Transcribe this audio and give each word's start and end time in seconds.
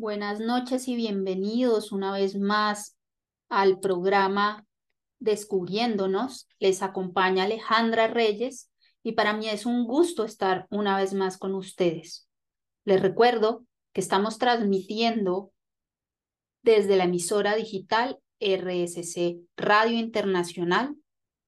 Buenas 0.00 0.38
noches 0.38 0.86
y 0.86 0.94
bienvenidos 0.94 1.90
una 1.90 2.12
vez 2.12 2.38
más 2.38 2.96
al 3.48 3.80
programa 3.80 4.64
Descubriéndonos. 5.18 6.46
Les 6.60 6.82
acompaña 6.82 7.42
Alejandra 7.42 8.06
Reyes 8.06 8.70
y 9.02 9.14
para 9.14 9.32
mí 9.32 9.48
es 9.48 9.66
un 9.66 9.86
gusto 9.86 10.24
estar 10.24 10.68
una 10.70 10.96
vez 10.96 11.14
más 11.14 11.36
con 11.36 11.52
ustedes. 11.56 12.28
Les 12.84 13.02
recuerdo 13.02 13.66
que 13.92 14.00
estamos 14.00 14.38
transmitiendo 14.38 15.50
desde 16.62 16.94
la 16.94 17.02
emisora 17.02 17.56
digital 17.56 18.20
RSC 18.38 19.40
Radio 19.56 19.98
Internacional. 19.98 20.94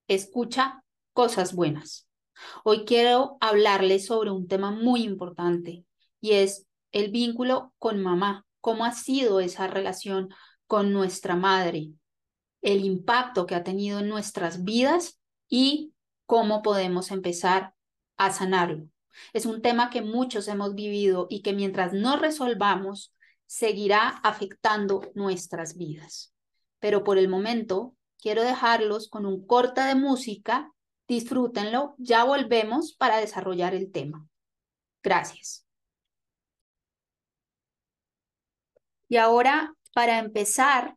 Escucha 0.08 0.82
cosas 1.12 1.54
buenas. 1.54 2.08
Hoy 2.64 2.84
quiero 2.84 3.36
hablarles 3.40 4.06
sobre 4.06 4.32
un 4.32 4.48
tema 4.48 4.72
muy 4.72 5.04
importante 5.04 5.84
y 6.20 6.32
es 6.32 6.66
el 6.92 7.10
vínculo 7.10 7.72
con 7.78 8.02
mamá, 8.02 8.46
cómo 8.60 8.84
ha 8.84 8.92
sido 8.92 9.40
esa 9.40 9.66
relación 9.66 10.28
con 10.66 10.92
nuestra 10.92 11.36
madre, 11.36 11.90
el 12.62 12.84
impacto 12.84 13.46
que 13.46 13.54
ha 13.54 13.64
tenido 13.64 14.00
en 14.00 14.08
nuestras 14.08 14.64
vidas 14.64 15.18
y 15.48 15.92
cómo 16.26 16.62
podemos 16.62 17.10
empezar 17.10 17.74
a 18.16 18.30
sanarlo. 18.32 18.86
Es 19.32 19.46
un 19.46 19.62
tema 19.62 19.90
que 19.90 20.02
muchos 20.02 20.46
hemos 20.48 20.74
vivido 20.74 21.26
y 21.28 21.42
que 21.42 21.52
mientras 21.52 21.92
no 21.92 22.16
resolvamos, 22.16 23.14
seguirá 23.46 24.08
afectando 24.22 25.02
nuestras 25.14 25.76
vidas. 25.76 26.32
Pero 26.78 27.02
por 27.02 27.18
el 27.18 27.28
momento, 27.28 27.96
quiero 28.18 28.42
dejarlos 28.42 29.08
con 29.08 29.26
un 29.26 29.44
corte 29.46 29.80
de 29.80 29.94
música. 29.94 30.72
Disfrútenlo. 31.08 31.94
Ya 31.98 32.24
volvemos 32.24 32.94
para 32.94 33.18
desarrollar 33.18 33.74
el 33.74 33.90
tema. 33.90 34.28
Gracias. 35.02 35.66
Y 39.10 39.16
ahora, 39.16 39.74
para 39.92 40.20
empezar 40.20 40.96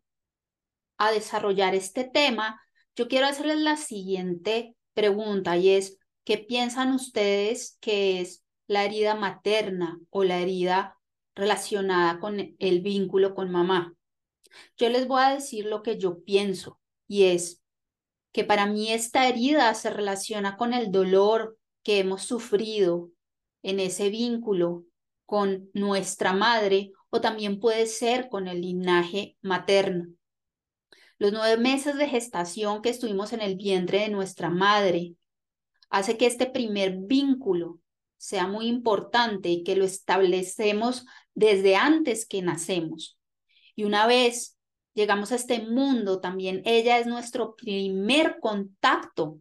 a 1.00 1.12
desarrollar 1.12 1.74
este 1.74 2.04
tema, 2.04 2.62
yo 2.96 3.08
quiero 3.08 3.26
hacerles 3.26 3.58
la 3.58 3.76
siguiente 3.76 4.76
pregunta 4.94 5.58
y 5.58 5.72
es, 5.72 5.98
¿qué 6.24 6.38
piensan 6.38 6.94
ustedes 6.94 7.76
que 7.82 8.22
es 8.22 8.46
la 8.68 8.86
herida 8.86 9.16
materna 9.16 10.00
o 10.12 10.24
la 10.24 10.38
herida 10.38 10.96
relacionada 11.34 12.20
con 12.20 12.56
el 12.60 12.82
vínculo 12.82 13.34
con 13.34 13.50
mamá? 13.52 13.96
Yo 14.78 14.90
les 14.90 15.08
voy 15.08 15.24
a 15.24 15.34
decir 15.34 15.66
lo 15.66 15.82
que 15.82 15.98
yo 15.98 16.24
pienso 16.24 16.80
y 17.08 17.24
es 17.24 17.64
que 18.32 18.44
para 18.44 18.68
mí 18.68 18.92
esta 18.92 19.28
herida 19.28 19.74
se 19.74 19.90
relaciona 19.90 20.56
con 20.56 20.74
el 20.74 20.92
dolor 20.92 21.58
que 21.82 21.98
hemos 21.98 22.22
sufrido 22.22 23.10
en 23.64 23.80
ese 23.80 24.10
vínculo 24.10 24.86
con 25.26 25.72
nuestra 25.74 26.34
madre 26.34 26.92
o 27.14 27.22
también 27.22 27.60
puede 27.60 27.86
ser 27.86 28.28
con 28.28 28.48
el 28.48 28.62
linaje 28.62 29.38
materno. 29.44 30.08
Los 31.20 31.32
nueve 31.32 31.62
meses 31.62 31.96
de 31.96 32.10
gestación 32.10 32.82
que 32.82 32.90
estuvimos 32.90 33.34
en 33.34 33.42
el 33.42 33.56
vientre 33.56 34.00
de 34.00 34.10
nuestra 34.10 34.50
madre 34.50 35.14
hace 35.92 36.18
que 36.18 36.26
este 36.26 36.48
primer 36.48 36.98
vínculo 36.98 37.80
sea 38.18 38.48
muy 38.48 38.66
importante 38.66 39.50
y 39.50 39.64
que 39.64 39.76
lo 39.76 39.86
establecemos 39.86 41.06
desde 41.36 41.76
antes 41.76 42.26
que 42.26 42.42
nacemos. 42.42 43.20
Y 43.76 43.84
una 43.84 44.08
vez 44.08 44.58
llegamos 44.96 45.32
a 45.32 45.36
este 45.36 45.62
mundo, 45.62 46.20
también 46.20 46.64
ella 46.66 46.98
es 46.98 47.06
nuestro 47.06 47.56
primer 47.56 48.40
contacto 48.40 49.38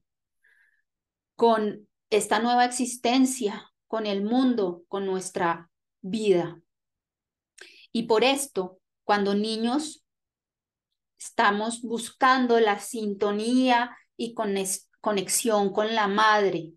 con 1.37 1.89
esta 2.11 2.39
nueva 2.39 2.67
existencia, 2.67 3.73
con 3.87 4.05
el 4.05 4.23
mundo, 4.23 4.85
con 4.89 5.07
nuestra 5.07 5.71
vida. 6.03 6.61
Y 7.93 8.05
por 8.05 8.25
esto, 8.25 8.79
cuando 9.05 9.35
niños 9.35 10.05
estamos 11.19 11.83
buscando 11.83 12.59
la 12.59 12.81
sintonía 12.81 13.97
y 14.17 14.35
conexión 15.01 15.73
con 15.73 15.95
la 15.95 16.09
madre, 16.09 16.73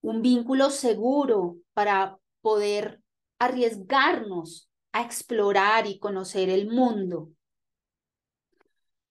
un 0.00 0.22
vínculo 0.22 0.70
seguro 0.70 1.58
para 1.74 2.18
poder 2.40 3.02
arriesgarnos 3.38 4.70
a 4.92 5.02
explorar 5.02 5.86
y 5.86 5.98
conocer 5.98 6.48
el 6.48 6.68
mundo. 6.68 7.30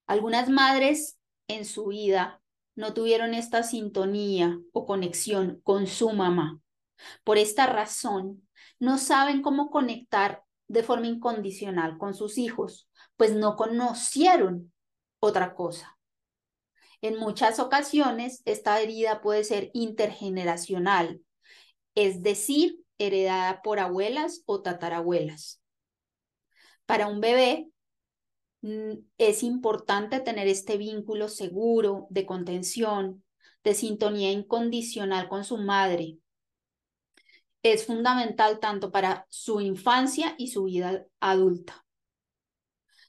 Algunas 0.07 0.49
madres 0.49 1.19
en 1.47 1.65
su 1.65 1.87
vida 1.87 2.41
no 2.75 2.93
tuvieron 2.93 3.33
esta 3.33 3.63
sintonía 3.63 4.59
o 4.71 4.85
conexión 4.85 5.59
con 5.63 5.87
su 5.87 6.11
mamá. 6.11 6.59
Por 7.23 7.37
esta 7.37 7.67
razón, 7.67 8.47
no 8.79 8.97
saben 8.97 9.41
cómo 9.41 9.69
conectar 9.69 10.43
de 10.67 10.83
forma 10.83 11.07
incondicional 11.07 11.97
con 11.97 12.13
sus 12.13 12.37
hijos, 12.37 12.89
pues 13.15 13.33
no 13.33 13.55
conocieron 13.55 14.71
otra 15.19 15.53
cosa. 15.53 15.97
En 17.01 17.17
muchas 17.19 17.59
ocasiones, 17.59 18.41
esta 18.45 18.79
herida 18.81 19.21
puede 19.21 19.43
ser 19.43 19.69
intergeneracional, 19.73 21.21
es 21.95 22.23
decir, 22.23 22.79
heredada 22.97 23.61
por 23.61 23.79
abuelas 23.79 24.41
o 24.45 24.61
tatarabuelas. 24.61 25.61
Para 26.85 27.07
un 27.07 27.21
bebé 27.21 27.69
mm, 28.61 28.93
es 29.17 29.43
importante 29.43 30.19
tener 30.19 30.47
este 30.47 30.77
vínculo 30.77 31.29
seguro 31.29 32.07
de 32.09 32.25
contención, 32.25 33.23
de 33.63 33.73
sintonía 33.73 34.31
incondicional 34.31 35.27
con 35.27 35.43
su 35.43 35.57
madre, 35.57 36.17
es 37.63 37.85
fundamental 37.85 38.59
tanto 38.59 38.91
para 38.91 39.25
su 39.29 39.61
infancia 39.61 40.35
y 40.37 40.49
su 40.49 40.65
vida 40.65 41.05
adulta. 41.19 41.85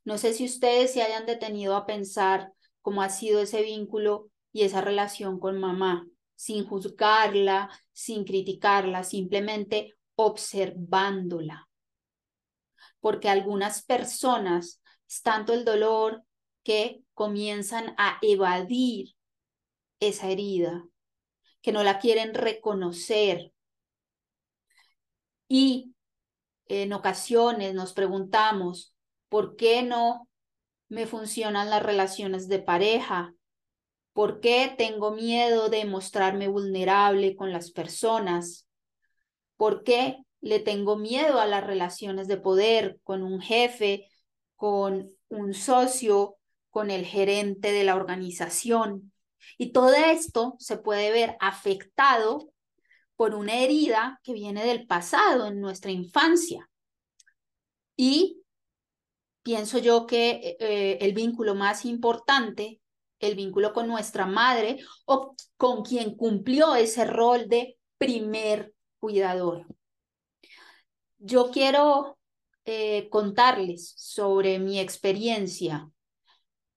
No 0.05 0.19
sé 0.19 0.33
si 0.33 0.45
ustedes 0.45 0.93
se 0.93 1.03
hayan 1.03 1.27
detenido 1.27 1.77
a 1.77 1.87
pensar 1.87 2.53
cómo 2.81 3.03
ha 3.03 3.11
sido 3.11 3.41
ese 3.41 3.63
vínculo 3.63 4.31
y 4.53 4.63
esa 4.63 4.81
relación 4.81 5.39
con 5.39 5.59
mamá, 5.61 6.07
sin 6.35 6.65
juzgarla, 6.67 7.71
sin 7.93 8.25
criticarla, 8.25 9.05
simplemente 9.05 9.97
observándola. 10.15 11.69
Porque 13.01 13.29
algunas 13.29 13.85
personas 13.85 14.81
tanto 15.23 15.55
el 15.55 15.65
dolor 15.65 16.23
que 16.63 17.03
comienzan 17.15 17.95
a 17.97 18.19
evadir 18.23 19.15
esa 20.01 20.29
herida, 20.29 20.85
que 21.63 21.73
no 21.73 21.83
la 21.83 21.99
quieren 21.99 22.35
reconocer, 22.35 23.53
y 25.49 25.95
en 26.67 26.93
ocasiones 26.93 27.75
nos 27.75 27.95
preguntamos, 27.95 28.95
¿por 29.29 29.57
qué 29.57 29.83
no 29.83 30.29
me 30.89 31.07
funcionan 31.07 31.71
las 31.71 31.83
relaciones 31.83 32.49
de 32.49 32.59
pareja? 32.61 33.35
¿Por 34.13 34.41
qué 34.41 34.75
tengo 34.77 35.13
miedo 35.13 35.69
de 35.69 35.85
mostrarme 35.85 36.49
vulnerable 36.49 37.37
con 37.37 37.53
las 37.53 37.71
personas? 37.71 38.67
¿Por 39.57 39.83
qué 39.83 40.19
le 40.41 40.61
tengo 40.61 40.97
miedo 40.97 41.41
a 41.41 41.47
las 41.47 41.65
relaciones 41.65 42.29
de 42.29 42.37
poder 42.37 42.99
con 43.03 43.23
un 43.23 43.41
jefe, 43.41 44.09
con 44.57 45.11
un 45.29 45.55
socio, 45.55 46.37
con 46.71 46.91
el 46.91 47.05
gerente 47.05 47.73
de 47.73 47.85
la 47.85 47.97
organización? 47.97 49.13
Y 49.57 49.73
todo 49.73 49.95
esto 49.95 50.57
se 50.59 50.77
puede 50.77 51.11
ver 51.11 51.37
afectado 51.41 52.53
por 53.19 53.35
una 53.35 53.57
herida 53.57 54.21
que 54.23 54.33
viene 54.33 54.65
del 54.65 54.87
pasado, 54.87 55.49
en 55.49 55.61
nuestra 55.61 55.91
infancia. 55.91 56.71
Y 57.97 58.45
pienso 59.43 59.79
yo 59.79 60.07
que 60.07 60.57
eh, 60.61 60.99
el 61.01 61.15
vínculo 61.15 61.57
más 61.57 61.85
importante, 61.85 62.81
el 63.19 63.35
vínculo 63.35 63.73
con 63.73 63.89
nuestra 63.89 64.25
madre 64.25 64.79
o 65.05 65.35
con 65.57 65.83
quien 65.83 66.15
cumplió 66.15 66.77
ese 66.77 67.05
rol 67.07 67.49
de 67.49 67.77
primer 67.99 68.73
cuidador. 69.01 69.67
Yo 71.19 71.51
quiero 71.51 72.21
eh, 72.67 73.09
contarles 73.11 73.95
sobre 73.97 74.61
mi 74.61 74.79
experiencia 74.79 75.91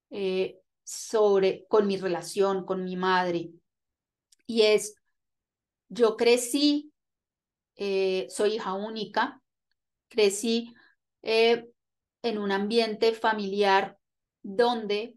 eh, 0.09 0.59
sobre, 0.83 1.67
con 1.67 1.85
mi 1.85 1.97
relación 1.97 2.65
con 2.65 2.83
mi 2.83 2.95
madre. 2.95 3.51
Y 4.47 4.63
es 4.63 4.95
yo 5.91 6.15
crecí, 6.15 6.93
eh, 7.75 8.25
soy 8.29 8.55
hija 8.55 8.73
única, 8.73 9.41
crecí 10.07 10.73
eh, 11.21 11.69
en 12.23 12.37
un 12.37 12.51
ambiente 12.53 13.11
familiar 13.11 13.97
donde 14.41 15.15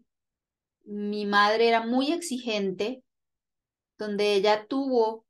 mi 0.83 1.25
madre 1.25 1.69
era 1.69 1.85
muy 1.85 2.11
exigente, 2.11 3.03
donde 3.97 4.33
ella 4.33 4.67
tuvo 4.67 5.25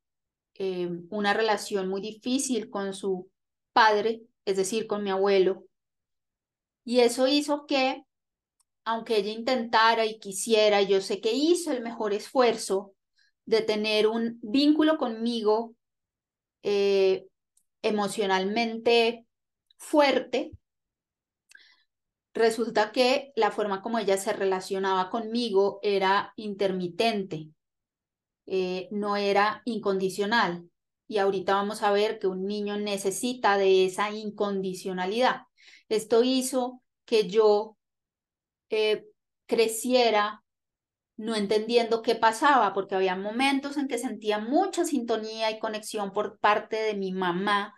eh, 0.54 0.90
una 1.10 1.32
relación 1.32 1.88
muy 1.88 2.00
difícil 2.00 2.68
con 2.68 2.92
su 2.92 3.30
padre, 3.72 4.22
es 4.44 4.56
decir, 4.56 4.88
con 4.88 5.04
mi 5.04 5.10
abuelo. 5.10 5.64
Y 6.84 7.00
eso 7.00 7.28
hizo 7.28 7.66
que, 7.66 8.02
aunque 8.84 9.18
ella 9.18 9.30
intentara 9.30 10.06
y 10.06 10.18
quisiera, 10.18 10.82
yo 10.82 11.00
sé 11.00 11.20
que 11.20 11.32
hizo 11.32 11.70
el 11.70 11.82
mejor 11.82 12.12
esfuerzo, 12.14 12.95
de 13.46 13.62
tener 13.62 14.08
un 14.08 14.38
vínculo 14.42 14.98
conmigo 14.98 15.74
eh, 16.62 17.26
emocionalmente 17.82 19.26
fuerte, 19.78 20.50
resulta 22.34 22.92
que 22.92 23.32
la 23.36 23.50
forma 23.50 23.80
como 23.80 23.98
ella 23.98 24.18
se 24.18 24.32
relacionaba 24.32 25.10
conmigo 25.10 25.78
era 25.82 26.32
intermitente, 26.36 27.48
eh, 28.46 28.88
no 28.90 29.16
era 29.16 29.62
incondicional. 29.64 30.68
Y 31.08 31.18
ahorita 31.18 31.54
vamos 31.54 31.82
a 31.82 31.92
ver 31.92 32.18
que 32.18 32.26
un 32.26 32.46
niño 32.46 32.76
necesita 32.78 33.56
de 33.56 33.86
esa 33.86 34.10
incondicionalidad. 34.10 35.42
Esto 35.88 36.24
hizo 36.24 36.82
que 37.04 37.28
yo 37.28 37.76
eh, 38.70 39.06
creciera 39.46 40.42
no 41.16 41.34
entendiendo 41.34 42.02
qué 42.02 42.14
pasaba, 42.14 42.72
porque 42.74 42.94
había 42.94 43.16
momentos 43.16 43.76
en 43.76 43.88
que 43.88 43.98
sentía 43.98 44.38
mucha 44.38 44.84
sintonía 44.84 45.50
y 45.50 45.58
conexión 45.58 46.12
por 46.12 46.38
parte 46.38 46.76
de 46.76 46.94
mi 46.94 47.12
mamá 47.12 47.74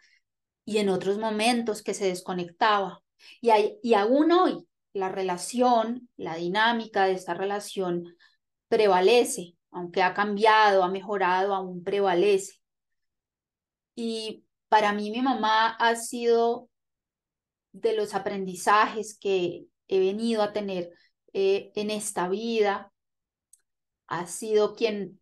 y 0.64 0.79
en 0.79 0.88
otros 0.88 1.19
momentos 1.19 1.82
que 1.82 1.94
se 1.94 2.06
desconectaba. 2.06 3.02
Y, 3.40 3.50
y 3.82 3.94
aún 3.94 4.32
hoy 4.32 4.67
la 4.93 5.08
relación, 5.08 6.08
la 6.17 6.37
dinámica 6.37 7.05
de 7.05 7.12
esta 7.12 7.35
relación 7.35 8.17
prevalece, 8.69 9.56
aunque 9.70 10.02
ha 10.02 10.14
cambiado, 10.14 10.82
ha 10.82 10.91
mejorado, 10.91 11.55
aún 11.55 11.84
prevalece. 11.84 12.55
Y 13.94 14.44
para 14.69 14.93
mí 14.93 15.11
mi 15.11 15.23
mamá 15.23 15.70
ha 15.79 15.96
sido 15.96 16.69
de 17.73 17.94
los 17.94 18.14
aprendizajes 18.14 19.19
que 19.19 19.67
he 19.88 19.99
venido 19.99 20.43
a 20.43 20.52
tener 20.52 20.91
eh, 21.32 21.73
en 21.75 21.91
esta 21.91 22.29
vida. 22.29 22.93
Ha 24.08 24.26
sido 24.26 24.75
quien 24.75 25.20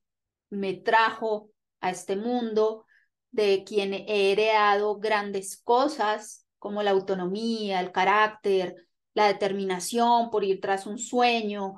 me 0.49 0.75
trajo 0.75 1.51
a 1.81 1.91
este 1.91 2.17
mundo, 2.17 2.87
de 3.31 3.65
quien 3.65 3.93
he 3.93 4.33
heredado 4.33 4.99
grandes 4.99 5.61
cosas 5.63 6.47
como 6.59 6.83
la 6.83 6.93
autonomía, 6.93 7.81
el 7.81 7.93
carácter, 7.93 8.75
la 9.13 9.27
determinación 9.27 10.31
por 10.31 10.43
ir 10.45 10.61
tras 10.61 10.87
un 10.87 10.99
sueño, 10.99 11.75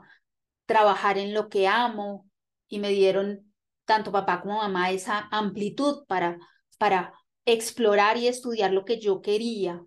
trabajar 0.66 1.18
en 1.18 1.34
lo 1.34 1.48
que 1.48 1.66
amo 1.66 2.28
y 2.68 2.78
me 2.78 2.90
dieron 2.90 3.52
tanto 3.84 4.12
papá 4.12 4.40
como 4.40 4.58
mamá 4.58 4.90
esa 4.90 5.28
amplitud 5.30 6.04
para, 6.06 6.38
para 6.78 7.14
explorar 7.44 8.16
y 8.18 8.28
estudiar 8.28 8.72
lo 8.72 8.84
que 8.84 9.00
yo 9.00 9.22
quería. 9.22 9.82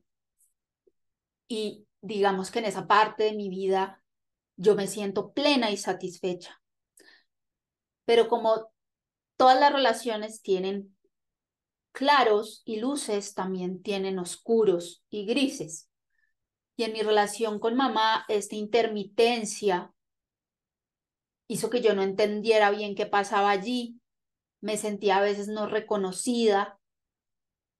Y 1.48 1.88
digamos 2.02 2.52
que 2.52 2.60
en 2.60 2.66
esa 2.66 2.88
parte 2.88 3.24
de 3.24 3.34
mi 3.34 3.50
vida 3.50 4.04
yo 4.56 4.76
me 4.76 4.88
siento 4.88 5.34
plena 5.34 5.72
y 5.72 5.78
satisfecha. 5.78 6.61
Pero 8.12 8.28
como 8.28 8.70
todas 9.38 9.58
las 9.58 9.72
relaciones 9.72 10.42
tienen 10.42 10.98
claros 11.94 12.62
y 12.66 12.82
luces, 12.82 13.34
también 13.36 13.82
tienen 13.82 14.20
oscuros 14.20 15.02
y 15.10 15.26
grises. 15.26 15.90
Y 16.76 16.84
en 16.84 16.92
mi 16.92 17.04
relación 17.04 17.58
con 17.58 17.78
mamá, 17.78 18.26
esta 18.28 18.58
intermitencia 18.58 19.94
hizo 21.48 21.70
que 21.70 21.80
yo 21.80 21.96
no 21.96 22.04
entendiera 22.04 22.70
bien 22.72 22.96
qué 22.96 23.06
pasaba 23.06 23.50
allí. 23.50 23.98
Me 24.60 24.76
sentía 24.76 25.20
a 25.20 25.22
veces 25.22 25.48
no 25.48 25.68
reconocida 25.68 26.78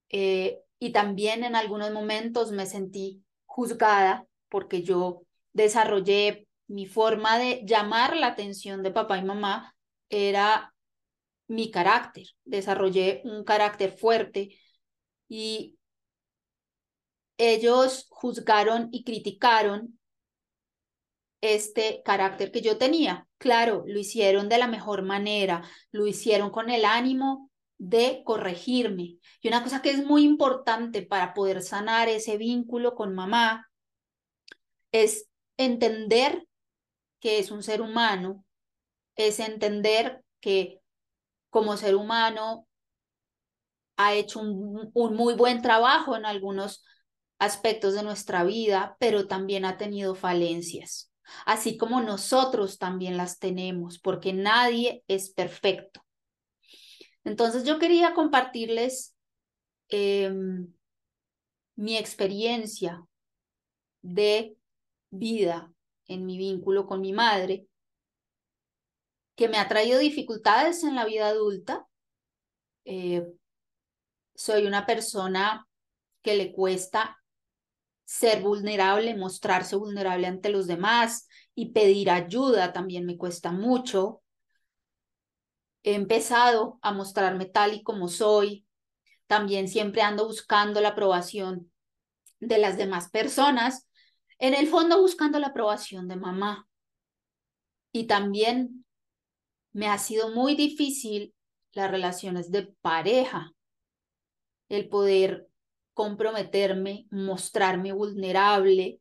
eh, 0.08 0.62
y 0.80 0.94
también 0.94 1.44
en 1.44 1.58
algunos 1.58 1.92
momentos 1.92 2.54
me 2.54 2.68
sentí 2.68 3.22
juzgada 3.48 4.26
porque 4.48 4.82
yo 4.82 5.24
desarrollé 5.52 6.48
mi 6.68 6.86
forma 6.86 7.38
de 7.38 7.64
llamar 7.66 8.16
la 8.16 8.28
atención 8.28 8.82
de 8.82 8.92
papá 8.92 9.18
y 9.18 9.26
mamá 9.26 9.76
era 10.12 10.74
mi 11.48 11.72
carácter, 11.72 12.28
desarrollé 12.46 13.22
un 13.26 13.44
carácter 13.44 13.98
fuerte 13.98 14.58
y 15.28 15.78
ellos 17.38 18.08
juzgaron 18.10 18.90
y 18.92 19.04
criticaron 19.04 20.00
este 21.42 22.02
carácter 22.06 22.52
que 22.52 22.62
yo 22.62 22.78
tenía. 22.78 23.28
Claro, 23.38 23.84
lo 23.88 24.00
hicieron 24.00 24.48
de 24.48 24.60
la 24.60 24.68
mejor 24.68 25.02
manera, 25.02 25.64
lo 25.92 26.06
hicieron 26.06 26.52
con 26.52 26.70
el 26.70 26.86
ánimo 26.86 27.50
de 27.80 28.22
corregirme. 28.24 29.18
Y 29.42 29.48
una 29.48 29.64
cosa 29.64 29.82
que 29.82 29.90
es 29.90 30.06
muy 30.06 30.24
importante 30.24 31.02
para 31.02 31.34
poder 31.34 31.64
sanar 31.64 32.10
ese 32.10 32.38
vínculo 32.38 32.94
con 32.94 33.16
mamá 33.16 33.68
es 34.92 35.28
entender 35.58 36.48
que 37.20 37.40
es 37.40 37.50
un 37.50 37.64
ser 37.64 37.82
humano, 37.82 38.46
es 39.16 39.40
entender 39.40 40.24
que 40.40 40.82
como 41.50 41.78
ser 41.78 41.96
humano 41.96 42.68
ha 43.98 44.14
hecho 44.14 44.40
un, 44.40 44.90
un 44.94 45.16
muy 45.16 45.36
buen 45.36 45.62
trabajo 45.62 46.16
en 46.16 46.26
algunos 46.26 46.84
aspectos 47.40 47.94
de 47.94 48.04
nuestra 48.04 48.44
vida, 48.44 48.96
pero 49.00 49.28
también 49.28 49.66
ha 49.66 49.78
tenido 49.78 50.16
falencias, 50.16 51.12
así 51.46 51.78
como 51.78 52.02
nosotros 52.02 52.78
también 52.78 53.18
las 53.18 53.40
tenemos, 53.40 54.00
porque 54.00 54.32
nadie 54.32 55.04
es 55.08 55.32
perfecto. 55.32 56.02
Entonces 57.24 57.64
yo 57.64 57.80
quería 57.80 58.14
compartirles 58.14 59.16
em, 59.90 60.72
mi 61.76 61.98
experiencia 61.98 63.04
de 64.02 64.56
vida 65.10 65.74
en 66.08 66.26
mi 66.26 66.38
vínculo 66.38 66.86
con 66.86 67.02
mi 67.02 67.14
madre, 67.14 67.68
que 69.36 69.50
me 69.50 69.58
ha 69.58 69.68
traído 69.68 70.00
dificultades 70.00 70.84
en 70.84 70.96
la 70.96 71.06
vida 71.06 71.28
adulta. 71.28 71.88
Eh, 72.86 73.26
soy 74.36 74.66
una 74.66 74.86
persona 74.86 75.68
que 76.22 76.36
le 76.36 76.52
cuesta 76.52 77.18
ser 78.06 78.42
vulnerable, 78.42 79.16
mostrarse 79.16 79.76
vulnerable 79.76 80.28
ante 80.28 80.50
los 80.50 80.68
demás 80.68 81.28
y 81.56 81.72
pedir 81.72 82.10
ayuda 82.10 82.74
también 82.74 83.06
me 83.06 83.18
cuesta 83.18 83.52
mucho 83.52 84.22
he 85.84 85.96
empezado 85.96 86.80
a 86.82 86.94
mostrarme 86.94 87.46
tal 87.46 87.74
y 87.74 87.84
como 87.84 88.08
soy. 88.08 88.66
También 89.28 89.68
siempre 89.68 90.02
ando 90.02 90.28
buscando 90.28 90.82
la 90.82 90.90
aprobación 90.90 91.72
de 92.40 92.58
las 92.58 92.78
demás 92.78 93.10
personas. 93.10 93.88
En 94.40 94.54
el 94.54 94.68
fondo 94.68 95.00
buscando 95.02 95.40
la 95.40 95.48
aprobación 95.48 96.08
de 96.08 96.16
mamá. 96.16 96.68
Y 97.92 98.08
también 98.08 98.81
me 99.74 99.88
ha 99.88 99.98
sido 99.98 100.30
muy 100.30 100.56
difícil 100.56 101.34
las 101.74 101.90
relaciones 101.90 102.52
de 102.52 102.74
pareja. 102.82 103.54
El 104.70 104.90
poder 104.90 105.48
comprometerme, 105.94 107.08
mostrarme 107.12 107.92
vulnerable. 107.92 109.00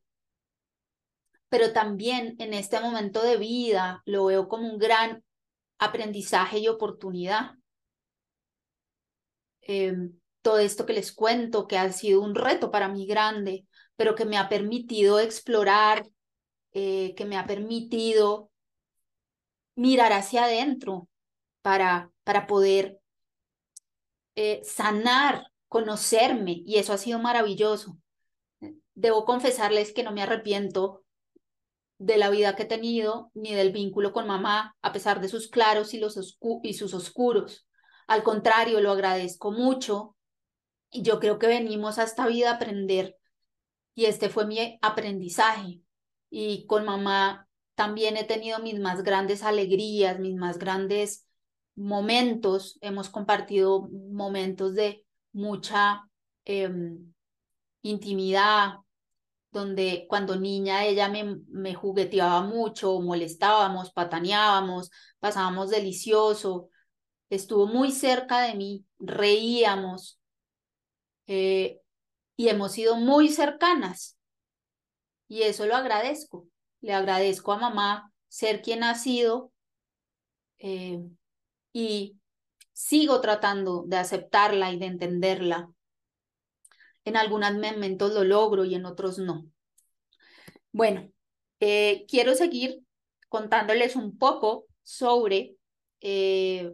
Pero 1.49 1.73
también 1.73 2.37
en 2.39 2.55
este 2.55 2.81
momento 2.81 3.23
de 3.23 3.37
vida 3.37 4.03
lo 4.05 4.27
veo 4.27 4.49
como 4.49 4.69
un 4.69 4.79
gran 4.79 5.25
aprendizaje 5.79 6.59
y 6.59 6.69
oportunidad. 6.69 7.53
Em, 9.63 10.19
todo 10.43 10.59
esto 10.59 10.87
que 10.87 10.93
les 10.93 11.13
cuento, 11.13 11.67
que 11.67 11.79
ha 11.79 11.93
sido 11.93 12.21
un 12.23 12.35
reto 12.35 12.71
para 12.71 12.89
mí 12.89 13.07
grande, 13.07 13.67
pero 13.97 14.15
que 14.15 14.25
me 14.25 14.39
ha 14.39 14.49
permitido 14.49 15.21
explorar, 15.21 16.07
eh, 16.73 17.15
que 17.17 17.25
me 17.25 17.37
ha 17.37 17.47
permitido 17.47 18.50
mirar 19.81 20.13
hacia 20.13 20.45
adentro 20.45 21.09
para, 21.63 22.11
para 22.23 22.47
poder 22.47 23.01
eh, 24.35 24.61
sanar, 24.63 25.47
conocerme, 25.69 26.63
y 26.67 26.77
eso 26.77 26.93
ha 26.93 26.99
sido 26.99 27.19
maravilloso. 27.19 27.97
Debo 28.95 29.25
confesarles 29.25 29.95
que 29.95 30.03
no 30.03 30.13
me 30.13 30.23
arrepiento 30.23 31.03
de 31.97 32.19
la 32.19 32.29
vida 32.29 32.57
que 32.57 32.65
he 32.65 32.67
tenido 32.67 33.31
ni 33.33 33.55
del 33.55 33.73
vínculo 33.73 34.13
con 34.13 34.27
mamá, 34.27 34.77
a 34.83 34.93
pesar 34.93 35.23
de 35.23 35.29
sus 35.29 35.49
claros 35.49 35.95
y, 35.95 35.99
los 35.99 36.39
y 36.63 36.75
sus 36.75 36.93
oscuros. 36.93 37.67
Al 38.07 38.23
contrario, 38.23 38.83
lo 38.83 38.91
agradezco 38.91 39.51
mucho 39.51 40.15
y 40.91 41.01
yo 41.03 41.21
creo 41.21 41.39
que 41.39 41.47
venimos 41.47 41.99
a 41.99 42.05
esta 42.05 42.27
vida 42.27 42.51
a 42.51 42.55
aprender 42.57 43.17
y 43.95 44.05
este 44.05 44.29
fue 44.29 44.47
mi 44.47 44.79
aprendizaje. 44.83 45.81
Y 46.29 46.67
con 46.67 46.85
mamá 46.85 47.49
también 47.81 48.19
he 48.19 48.25
tenido 48.25 48.59
mis 48.59 48.79
más 48.79 49.03
grandes 49.03 49.43
alegrías, 49.43 50.19
mis 50.19 50.37
más 50.37 50.59
grandes 50.59 51.27
momentos. 51.75 52.77
Hemos 52.83 53.09
compartido 53.09 53.89
momentos 53.89 54.75
de 54.75 55.07
mucha 55.33 56.07
em, 56.45 57.15
intimidad, 57.81 58.75
donde 59.51 60.05
cuando 60.11 60.37
niña 60.37 60.85
ella 60.85 61.09
me, 61.09 61.75
jugueteaba 61.75 62.43
mucho, 62.43 63.01
molestábamos, 63.01 63.91
pataneábamos, 63.95 64.91
pasábamos 65.19 65.71
delicioso, 65.71 66.69
estuvo 67.31 67.67
muy 67.67 67.93
cerca 67.93 68.43
de 68.43 68.57
mí, 68.57 68.85
reíamos 68.99 70.21
eh, 71.27 71.81
y 72.37 72.49
hemos 72.51 72.73
sido 72.73 72.97
muy 72.97 73.31
cercanas. 73.31 74.19
Y 75.29 75.45
eso 75.45 75.65
lo 75.65 75.77
agradezco. 75.77 76.50
Le 76.81 76.95
agradezco 76.95 77.53
a 77.53 77.59
mamá 77.59 78.13
ser 78.29 78.63
quien 78.63 78.83
ha 78.85 78.95
sido 78.95 79.53
eh, 80.59 81.01
y 81.73 82.17
sigo 82.73 83.21
tratando 83.21 83.85
de 83.87 83.97
aceptarla 83.97 84.73
y 84.73 84.79
de 84.79 84.87
entenderla 84.87 85.71
en 87.05 87.17
algunos 87.17 87.53
momentos 87.55 88.13
lo 88.13 88.25
logro 88.25 88.65
y 88.65 88.75
en 88.75 88.87
otros 88.87 89.19
no. 89.19 89.47
Bueno, 90.73 91.11
eh, 91.61 92.07
quiero 92.09 92.35
seguir 92.35 92.83
contándoles 93.29 93.97
un 93.97 94.17
poco 94.17 94.67
sobre 94.83 95.57
eh, 96.01 96.73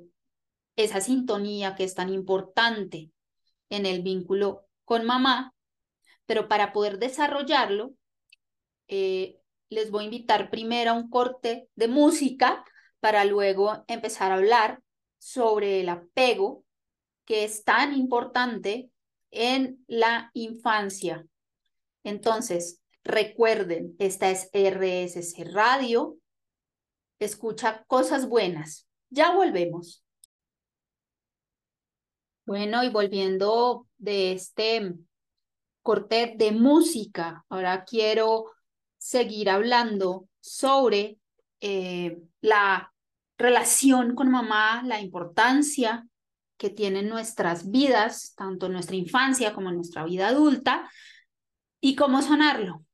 esa 0.77 1.01
sintonía 1.01 1.75
que 1.75 1.85
es 1.85 1.95
tan 1.95 2.13
importante 2.13 3.11
en 3.71 3.87
el 3.87 4.03
vínculo 4.03 4.67
con 4.85 5.05
mamá, 5.05 5.55
pero 6.27 6.49
para 6.49 6.73
poder 6.73 6.99
desarrollarlo, 6.99 7.95
les 9.69 9.91
voy 9.91 10.03
a 10.03 10.05
invitar 10.07 10.51
primero 10.51 10.93
a 10.93 10.95
un 10.95 11.11
corte 11.11 11.69
de 11.75 11.89
música 11.89 12.65
para 13.01 13.25
luego 13.25 13.85
empezar 13.89 14.33
a 14.33 14.37
hablar 14.37 14.83
sobre 15.19 15.81
el 15.81 15.89
apego 15.89 16.65
que 17.25 17.45
es 17.45 17.65
tan 17.65 17.95
importante 17.95 18.91
en 19.31 19.85
la 19.87 20.31
infancia. 20.35 21.27
Entonces, 22.05 22.81
recuerden, 23.03 23.97
esta 23.99 24.31
es 24.31 24.49
RSC 24.53 25.45
Radio. 25.53 26.17
Escucha 27.19 27.85
cosas 27.87 28.29
buenas. 28.29 28.87
Ya 29.11 29.35
volvemos. 29.35 30.05
Bueno, 32.45 32.85
y 32.85 32.91
volviendo 32.91 33.89
de 33.99 34.33
este 34.33 34.95
corte 35.83 36.35
de 36.37 36.53
música, 36.53 37.45
ahora 37.49 37.85
quiero 37.85 38.56
seguir 39.07 39.51
hablando 39.51 40.29
sobre 40.41 41.21
eh, 41.61 42.19
la 42.41 42.93
relación 43.39 44.17
con 44.17 44.33
mamá, 44.33 44.83
la 44.85 45.01
importancia 45.01 46.09
que 46.57 46.71
tienen 46.71 47.09
nuestras 47.09 47.71
vidas, 47.71 48.35
tanto 48.35 48.67
en 48.67 48.73
nuestra 48.73 48.97
infancia 48.97 49.55
como 49.55 49.69
en 49.69 49.77
nuestra 49.77 50.05
vida 50.05 50.27
adulta, 50.27 50.91
y 51.81 51.95
cómo 51.95 52.21
sanarlo. 52.21 52.85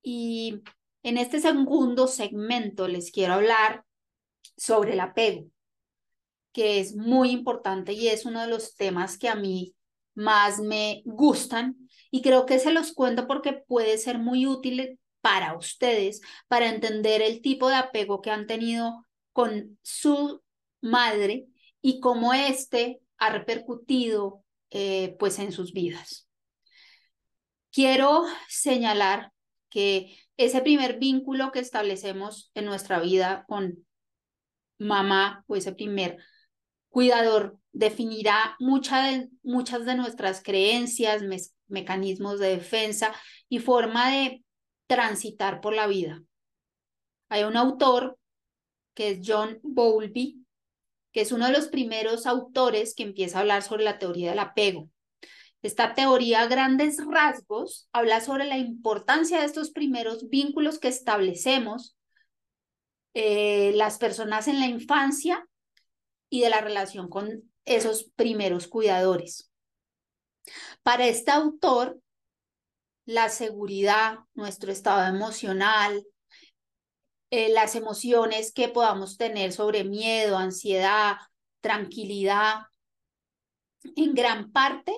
Y 0.00 0.62
en 1.02 1.18
este 1.18 1.40
segundo 1.40 2.06
segmento 2.06 2.86
les 2.86 3.10
quiero 3.10 3.32
hablar 3.34 3.84
sobre 4.56 4.92
el 4.92 5.00
apego, 5.00 5.48
que 6.52 6.78
es 6.78 6.94
muy 6.94 7.30
importante 7.30 7.94
y 7.94 8.06
es 8.06 8.26
uno 8.26 8.42
de 8.42 8.48
los 8.48 8.76
temas 8.76 9.18
que 9.18 9.28
a 9.28 9.34
mí 9.34 9.74
más 10.14 10.60
me 10.60 11.02
gustan 11.04 11.76
y 12.12 12.22
creo 12.22 12.46
que 12.46 12.60
se 12.60 12.70
los 12.70 12.92
cuento 12.92 13.26
porque 13.26 13.54
puede 13.54 13.98
ser 13.98 14.20
muy 14.20 14.46
útil 14.46 15.00
para 15.26 15.56
ustedes, 15.56 16.20
para 16.46 16.68
entender 16.68 17.20
el 17.20 17.42
tipo 17.42 17.68
de 17.68 17.74
apego 17.74 18.22
que 18.22 18.30
han 18.30 18.46
tenido 18.46 19.04
con 19.32 19.76
su 19.82 20.40
madre 20.80 21.48
y 21.82 21.98
cómo 21.98 22.32
éste 22.32 23.00
ha 23.18 23.30
repercutido 23.30 24.44
eh, 24.70 25.16
pues 25.18 25.40
en 25.40 25.50
sus 25.50 25.72
vidas. 25.72 26.28
Quiero 27.72 28.24
señalar 28.48 29.32
que 29.68 30.16
ese 30.36 30.60
primer 30.60 31.00
vínculo 31.00 31.50
que 31.50 31.58
establecemos 31.58 32.52
en 32.54 32.66
nuestra 32.66 33.00
vida 33.00 33.46
con 33.48 33.84
mamá 34.78 35.42
o 35.48 35.56
ese 35.56 35.72
primer 35.72 36.18
cuidador 36.88 37.58
definirá 37.72 38.56
de, 38.60 39.28
muchas 39.42 39.84
de 39.86 39.94
nuestras 39.96 40.40
creencias, 40.40 41.20
mecanismos 41.66 42.38
de 42.38 42.50
defensa 42.50 43.12
y 43.48 43.58
forma 43.58 44.12
de 44.12 44.45
transitar 44.86 45.60
por 45.60 45.74
la 45.74 45.86
vida. 45.86 46.22
Hay 47.28 47.44
un 47.44 47.56
autor 47.56 48.18
que 48.94 49.10
es 49.10 49.20
John 49.24 49.58
Bowlby, 49.62 50.44
que 51.12 51.20
es 51.22 51.32
uno 51.32 51.46
de 51.46 51.52
los 51.52 51.68
primeros 51.68 52.26
autores 52.26 52.94
que 52.94 53.02
empieza 53.02 53.38
a 53.38 53.40
hablar 53.40 53.62
sobre 53.62 53.84
la 53.84 53.98
teoría 53.98 54.30
del 54.30 54.38
apego. 54.38 54.90
Esta 55.62 55.94
teoría 55.94 56.42
a 56.42 56.46
grandes 56.46 56.98
rasgos 57.04 57.88
habla 57.92 58.20
sobre 58.20 58.44
la 58.44 58.58
importancia 58.58 59.40
de 59.40 59.46
estos 59.46 59.70
primeros 59.70 60.28
vínculos 60.28 60.78
que 60.78 60.88
establecemos 60.88 61.96
eh, 63.14 63.72
las 63.74 63.98
personas 63.98 64.46
en 64.46 64.60
la 64.60 64.66
infancia 64.66 65.46
y 66.28 66.42
de 66.42 66.50
la 66.50 66.60
relación 66.60 67.08
con 67.08 67.50
esos 67.64 68.04
primeros 68.14 68.68
cuidadores. 68.68 69.50
Para 70.82 71.06
este 71.06 71.30
autor, 71.30 71.98
la 73.06 73.28
seguridad, 73.28 74.18
nuestro 74.34 74.72
estado 74.72 75.06
emocional, 75.06 76.04
eh, 77.30 77.48
las 77.48 77.74
emociones 77.74 78.52
que 78.52 78.68
podamos 78.68 79.16
tener 79.16 79.52
sobre 79.52 79.84
miedo, 79.84 80.36
ansiedad, 80.36 81.16
tranquilidad, 81.60 82.62
en 83.94 84.14
gran 84.14 84.52
parte 84.52 84.92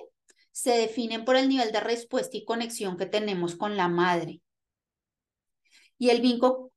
se 0.51 0.71
definen 0.71 1.23
por 1.23 1.35
el 1.35 1.47
nivel 1.47 1.71
de 1.71 1.79
respuesta 1.79 2.35
y 2.35 2.45
conexión 2.45 2.97
que 2.97 3.05
tenemos 3.05 3.55
con 3.55 3.77
la 3.77 3.87
madre. 3.87 4.41
Y 5.97 6.09
el 6.09 6.21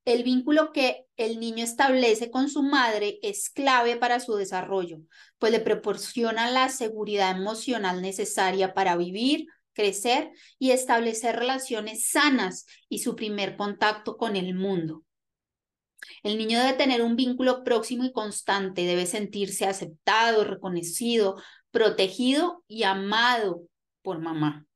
el 0.05 0.25
vínculo 0.25 0.73
que 0.73 1.07
el 1.17 1.39
niño 1.39 1.65
establece 1.65 2.31
con 2.31 2.49
su 2.49 2.63
madre 2.63 3.21
es 3.23 3.51
clave 3.51 3.97
para 3.97 4.19
su 4.19 4.35
desarrollo, 4.35 4.99
pues 5.39 5.53
le 5.53 5.61
proporciona 5.61 6.51
la 6.51 6.69
seguridad 6.69 7.37
emocional 7.37 8.03
necesaria 8.03 8.75
para 8.75 8.97
vivir, 8.97 9.47
crecer 9.73 10.31
y 10.59 10.71
establecer 10.71 11.37
relaciones 11.37 12.09
sanas 12.09 12.67
y 12.89 12.99
su 12.99 13.17
primer 13.17 13.57
contacto 13.57 14.17
con 14.17 14.37
el 14.37 14.55
mundo. 14.55 15.05
El 16.23 16.39
niño 16.39 16.59
debe 16.59 16.73
tener 16.75 17.03
un 17.03 17.17
vínculo 17.17 17.65
próximo 17.65 18.05
y 18.05 18.13
constante, 18.13 18.87
debe 18.87 19.07
sentirse 19.07 19.67
aceptado, 19.67 20.45
reconocido, 20.45 21.41
protegido 21.71 22.65
y 22.67 22.83
amado 22.83 23.63
por 24.03 24.19
mamá. 24.19 24.67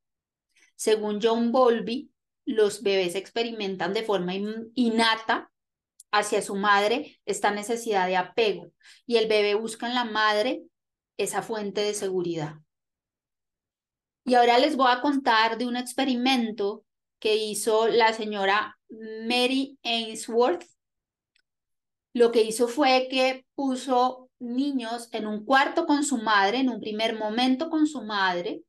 Según 0.76 1.20
John 1.22 1.52
Bowlby, 1.52 2.10
los 2.44 2.82
bebés 2.82 3.14
experimentan 3.14 3.92
de 3.92 4.04
forma 4.04 4.34
innata 4.74 5.50
hacia 6.12 6.42
su 6.42 6.54
madre 6.54 7.18
esta 7.26 7.50
necesidad 7.50 8.06
de 8.06 8.16
apego 8.16 8.72
y 9.04 9.16
el 9.16 9.28
bebé 9.28 9.54
busca 9.54 9.88
en 9.88 9.94
la 9.94 10.04
madre 10.04 10.62
esa 11.16 11.42
fuente 11.42 11.80
de 11.80 11.94
seguridad. 11.94 12.56
Y 14.28 14.34
ahora 14.34 14.58
les 14.58 14.74
voy 14.74 14.90
a 14.90 15.00
contar 15.00 15.56
de 15.56 15.66
un 15.66 15.76
experimento 15.76 16.84
que 17.20 17.36
hizo 17.36 17.86
la 17.86 18.12
señora 18.12 18.76
Mary 18.88 19.78
Ainsworth. 19.84 20.64
Lo 22.12 22.32
que 22.32 22.42
hizo 22.42 22.66
fue 22.66 23.06
que 23.08 23.46
puso 23.54 24.28
niños 24.40 25.08
en 25.12 25.28
un 25.28 25.44
cuarto 25.44 25.86
con 25.86 26.02
su 26.02 26.18
madre, 26.18 26.58
en 26.58 26.70
un 26.70 26.80
primer 26.80 27.16
momento 27.16 27.70
con 27.70 27.86
su 27.86 28.02
madre, 28.02 28.62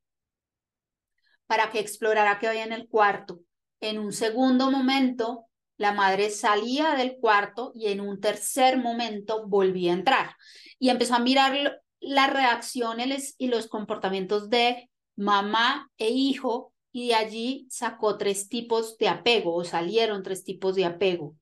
para 1.47 1.71
que 1.71 1.79
explorara 1.79 2.37
qué 2.37 2.49
había 2.49 2.63
en 2.63 2.73
el 2.73 2.87
cuarto. 2.87 3.39
En 3.79 3.97
un 3.97 4.13
segundo 4.13 4.69
momento, 4.69 5.47
la 5.77 5.91
madre 5.91 6.29
salía 6.29 6.93
del 6.93 7.17
cuarto 7.19 7.71
y 7.73 7.87
en 7.87 8.01
un 8.01 8.19
tercer 8.19 8.77
momento 8.77 9.47
volvía 9.47 9.91
a 9.91 9.95
entrar. 9.95 10.35
Y 10.77 10.89
empezó 10.89 11.15
a 11.15 11.19
mirar 11.19 11.81
las 11.99 12.31
reacciones 12.31 13.33
y 13.39 13.47
los 13.47 13.65
comportamientos 13.65 14.51
de 14.51 14.91
mamá 15.17 15.91
e 15.97 16.09
hijo 16.09 16.73
y 16.91 17.09
de 17.09 17.15
allí 17.15 17.67
sacó 17.69 18.17
tres 18.17 18.47
tipos 18.47 18.97
de 18.97 19.09
apego 19.09 19.53
o 19.53 19.65
salieron 19.65 20.23
tres 20.23 20.43
tipos 20.43 20.75
de 20.75 20.85
apego. 20.85 21.35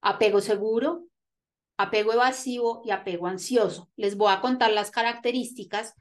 Apego 0.00 0.40
seguro, 0.40 1.04
apego 1.76 2.12
evasivo 2.12 2.82
y 2.84 2.90
apego 2.90 3.26
ansioso. 3.26 3.90
Les 3.96 4.16
voy 4.16 4.32
a 4.32 4.40
contar 4.40 4.72
las 4.72 4.90
características 4.90 5.94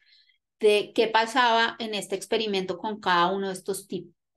de 0.60 0.94
qué 0.96 1.08
pasaba 1.08 1.76
en 1.80 1.96
este 1.96 2.16
experimento 2.16 2.78
con 2.78 3.00
cada 3.00 3.32
uno 3.32 3.48
de 3.48 3.54
estos 3.54 3.88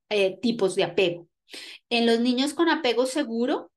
eh, 0.09 0.38
tipos 0.40 0.75
de 0.75 0.85
apego. 0.85 1.28
En 1.90 2.06
los 2.06 2.21
niños 2.21 2.54
con 2.54 2.68
apego 2.68 3.06
seguro 3.06 3.71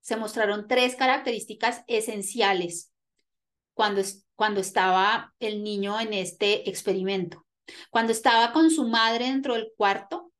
se 0.00 0.16
mostraron 0.16 0.66
tres 0.66 0.96
características 0.96 1.84
esenciales 1.86 2.92
cuando, 3.74 4.02
cuando 4.34 4.60
estaba 4.60 5.34
el 5.38 5.62
niño 5.62 6.00
en 6.00 6.14
este 6.14 6.68
experimento. 6.68 7.46
Cuando 7.90 8.12
estaba 8.12 8.52
con 8.52 8.70
su 8.70 8.88
madre 8.88 9.26
dentro 9.26 9.54
del 9.54 9.72
cuarto, 9.76 10.32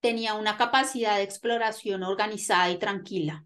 tenía 0.00 0.34
una 0.34 0.56
capacidad 0.56 1.16
de 1.16 1.22
exploración 1.22 2.02
organizada 2.02 2.70
y 2.70 2.78
tranquila. 2.78 3.44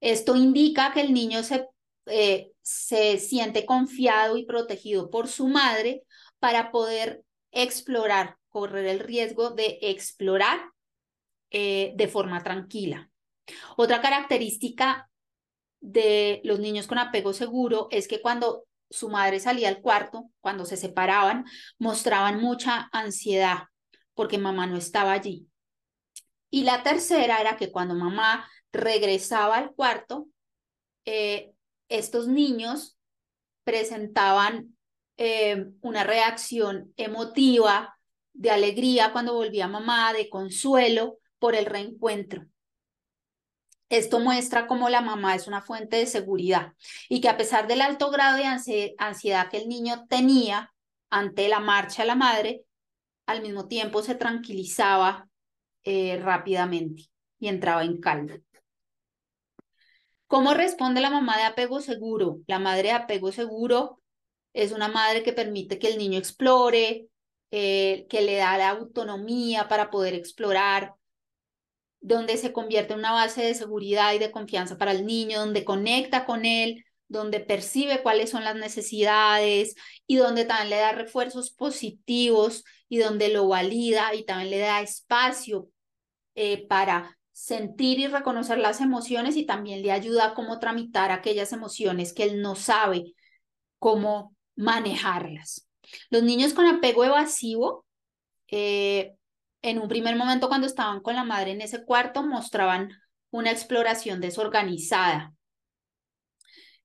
Esto 0.00 0.36
indica 0.36 0.92
que 0.92 1.02
el 1.02 1.12
niño 1.12 1.42
se, 1.42 1.66
eh, 2.06 2.52
se 2.62 3.18
siente 3.18 3.66
confiado 3.66 4.36
y 4.36 4.46
protegido 4.46 5.10
por 5.10 5.28
su 5.28 5.48
madre 5.48 6.02
para 6.38 6.70
poder 6.70 7.22
explorar 7.52 8.36
correr 8.50 8.86
el 8.86 9.00
riesgo 9.00 9.50
de 9.50 9.78
explorar 9.80 10.60
eh, 11.50 11.92
de 11.96 12.08
forma 12.08 12.42
tranquila. 12.42 13.10
Otra 13.76 14.00
característica 14.00 15.08
de 15.80 16.40
los 16.44 16.60
niños 16.60 16.86
con 16.86 16.98
apego 16.98 17.32
seguro 17.32 17.88
es 17.90 18.06
que 18.06 18.20
cuando 18.20 18.66
su 18.90 19.08
madre 19.08 19.40
salía 19.40 19.68
al 19.68 19.80
cuarto, 19.80 20.30
cuando 20.40 20.66
se 20.66 20.76
separaban, 20.76 21.44
mostraban 21.78 22.40
mucha 22.40 22.88
ansiedad 22.92 23.64
porque 24.14 24.36
mamá 24.36 24.66
no 24.66 24.76
estaba 24.76 25.12
allí. 25.12 25.48
Y 26.50 26.64
la 26.64 26.82
tercera 26.82 27.40
era 27.40 27.56
que 27.56 27.70
cuando 27.70 27.94
mamá 27.94 28.46
regresaba 28.72 29.56
al 29.56 29.72
cuarto, 29.72 30.28
eh, 31.06 31.52
estos 31.88 32.26
niños 32.28 32.98
presentaban 33.64 34.76
eh, 35.16 35.70
una 35.80 36.04
reacción 36.04 36.92
emotiva 36.96 37.96
de 38.32 38.50
alegría 38.50 39.12
cuando 39.12 39.34
volvía 39.34 39.68
mamá, 39.68 40.12
de 40.12 40.28
consuelo 40.28 41.18
por 41.38 41.54
el 41.54 41.66
reencuentro. 41.66 42.46
Esto 43.90 44.20
muestra 44.20 44.68
cómo 44.68 44.88
la 44.88 45.00
mamá 45.00 45.34
es 45.34 45.48
una 45.48 45.62
fuente 45.62 45.96
de 45.96 46.06
seguridad 46.06 46.74
y 47.08 47.20
que 47.20 47.28
a 47.28 47.36
pesar 47.36 47.66
del 47.66 47.82
alto 47.82 48.10
grado 48.10 48.36
de 48.36 48.94
ansiedad 48.98 49.50
que 49.50 49.56
el 49.58 49.68
niño 49.68 50.06
tenía 50.08 50.72
ante 51.10 51.48
la 51.48 51.58
marcha 51.58 52.02
de 52.02 52.06
la 52.06 52.14
madre, 52.14 52.62
al 53.26 53.42
mismo 53.42 53.66
tiempo 53.66 54.02
se 54.02 54.14
tranquilizaba 54.14 55.28
eh, 55.82 56.20
rápidamente 56.22 57.10
y 57.40 57.48
entraba 57.48 57.82
en 57.82 58.00
calma. 58.00 58.38
¿Cómo 60.28 60.54
responde 60.54 61.00
la 61.00 61.10
mamá 61.10 61.36
de 61.36 61.42
apego 61.42 61.80
seguro? 61.80 62.38
La 62.46 62.60
madre 62.60 62.84
de 62.84 62.92
apego 62.92 63.32
seguro 63.32 64.00
es 64.52 64.70
una 64.70 64.86
madre 64.86 65.24
que 65.24 65.32
permite 65.32 65.80
que 65.80 65.88
el 65.88 65.98
niño 65.98 66.16
explore, 66.16 67.08
eh, 67.50 68.06
que 68.08 68.22
le 68.22 68.36
da 68.36 68.56
la 68.56 68.70
autonomía 68.70 69.66
para 69.66 69.90
poder 69.90 70.14
explorar, 70.14 70.94
donde 72.00 72.36
se 72.36 72.52
convierte 72.52 72.94
en 72.94 73.00
una 73.00 73.12
base 73.12 73.42
de 73.42 73.54
seguridad 73.54 74.14
y 74.14 74.18
de 74.18 74.30
confianza 74.30 74.78
para 74.78 74.92
el 74.92 75.06
niño, 75.06 75.40
donde 75.40 75.64
conecta 75.64 76.24
con 76.24 76.44
él, 76.46 76.84
donde 77.08 77.40
percibe 77.40 78.02
cuáles 78.02 78.30
son 78.30 78.44
las 78.44 78.56
necesidades 78.56 79.74
y 80.06 80.16
donde 80.16 80.44
también 80.44 80.70
le 80.70 80.76
da 80.76 80.92
refuerzos 80.92 81.50
positivos 81.50 82.64
y 82.88 82.98
donde 82.98 83.28
lo 83.28 83.48
valida 83.48 84.14
y 84.14 84.24
también 84.24 84.50
le 84.50 84.58
da 84.58 84.80
espacio 84.80 85.68
eh, 86.34 86.66
para 86.68 87.18
sentir 87.32 87.98
y 87.98 88.06
reconocer 88.06 88.58
las 88.58 88.80
emociones 88.80 89.36
y 89.36 89.44
también 89.44 89.82
le 89.82 89.92
ayuda 89.92 90.26
a 90.26 90.34
cómo 90.34 90.58
tramitar 90.60 91.10
aquellas 91.10 91.52
emociones 91.52 92.12
que 92.12 92.24
él 92.24 92.42
no 92.42 92.54
sabe 92.54 93.14
cómo 93.78 94.36
manejarlas. 94.56 95.66
Los 96.10 96.22
niños 96.22 96.54
con 96.54 96.66
apego 96.66 97.04
evasivo 97.04 97.86
eh, 98.48 99.16
en 99.62 99.78
un 99.78 99.88
primer 99.88 100.16
momento 100.16 100.48
cuando 100.48 100.66
estaban 100.66 101.00
con 101.00 101.14
la 101.14 101.24
madre 101.24 101.52
en 101.52 101.60
ese 101.60 101.84
cuarto 101.84 102.22
mostraban 102.22 102.90
una 103.30 103.50
exploración 103.50 104.20
desorganizada. 104.20 105.32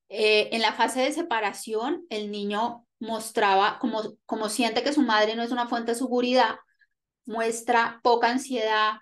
Eh, 0.10 0.50
en 0.52 0.62
la 0.62 0.74
fase 0.74 1.02
de 1.02 1.12
separación, 1.12 2.06
el 2.10 2.32
niño 2.32 2.86
mostraba, 3.00 3.80
como, 3.80 4.16
como 4.26 4.50
siente 4.50 4.84
que 4.84 4.94
su 4.94 5.02
madre 5.02 5.36
no 5.36 5.44
es 5.44 5.52
una 5.52 5.68
fuente 5.68 5.92
de 5.92 5.98
seguridad, 5.98 6.56
muestra 7.26 8.00
poca 8.04 8.30
ansiedad, 8.30 8.94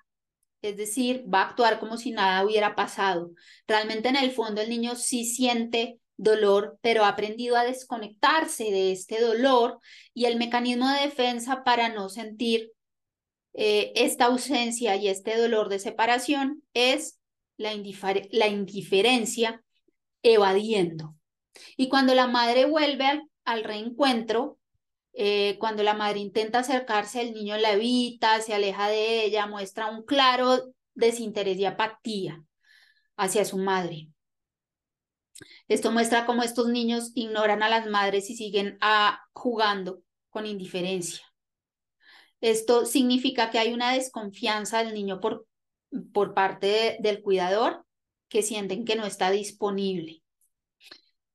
es 0.62 0.77
decir, 0.77 1.25
va 1.32 1.42
a 1.42 1.50
actuar 1.50 1.80
como 1.80 1.98
si 1.98 2.12
nada 2.12 2.44
hubiera 2.46 2.75
pasado. 2.75 3.32
Realmente 3.68 4.10
en 4.10 4.15
el 4.15 4.32
fondo 4.32 4.62
el 4.62 4.70
niño 4.70 4.96
sí 4.96 5.25
siente 5.25 6.00
dolor, 6.15 6.77
pero 6.82 7.03
ha 7.03 7.10
aprendido 7.10 7.58
a 7.58 7.65
desconectarse 7.65 8.65
de 8.65 8.94
este 8.94 9.20
dolor 9.20 9.80
y 10.13 10.25
el 10.25 10.38
mecanismo 10.38 10.88
de 10.89 11.01
defensa 11.01 11.63
para 11.63 11.89
no 11.89 12.08
sentir 12.08 12.72
eh, 13.53 13.91
esta 13.95 14.25
ausencia 14.25 14.95
y 14.95 15.07
este 15.07 15.38
dolor 15.38 15.69
de 15.69 15.79
separación 15.79 16.63
es 16.74 17.19
la, 17.57 17.74
indiferencia 17.74 19.63
evadiendo. 20.24 21.15
Y 21.77 21.88
cuando 21.88 22.15
la 22.15 22.27
madre 22.27 22.65
vuelve 22.65 23.22
al, 23.45 23.63
reencuentro, 23.63 24.57
eh, 25.13 25.57
cuando 25.60 25.83
la 25.83 25.93
madre 25.93 26.19
intenta 26.19 26.60
acercarse, 26.60 27.22
el 27.22 27.33
niño 27.33 27.57
la 27.57 27.74
evita, 27.74 28.41
se 28.41 28.53
aleja 28.53 28.89
de 28.89 29.25
ella, 29.25 29.45
muestra 29.45 29.89
un 29.91 30.03
claro 30.03 30.74
desinterés 30.95 31.57
y 31.57 31.65
apatía 31.65 32.43
hacia 33.15 33.45
su 33.45 33.57
madre. 33.57 34.07
Esto 35.67 35.91
muestra 35.91 36.25
cómo 36.25 36.43
estos 36.43 36.67
niños 36.67 37.12
ignoran 37.15 37.63
a 37.63 37.69
las 37.69 37.88
madres 37.88 38.29
y 38.29 38.36
siguen 38.36 38.77
a, 38.81 39.10
ah, 39.10 39.19
jugando 39.33 40.01
con 40.29 40.45
indiferencia. 40.45 41.33
Esto 42.44 42.86
significa 42.86 43.50
que 43.52 43.58
hay 43.58 43.74
una 43.74 43.94
desconfianza 43.94 44.84
del 44.84 44.94
niño 44.94 45.22
por, 45.22 45.48
por 46.12 46.34
parte 46.34 46.98
del 47.00 47.22
cuidador 47.22 47.86
que 48.27 48.44
sienten 48.44 48.84
que 48.84 48.98
no 48.98 49.06
está 49.06 49.32
disponible. 49.32 50.22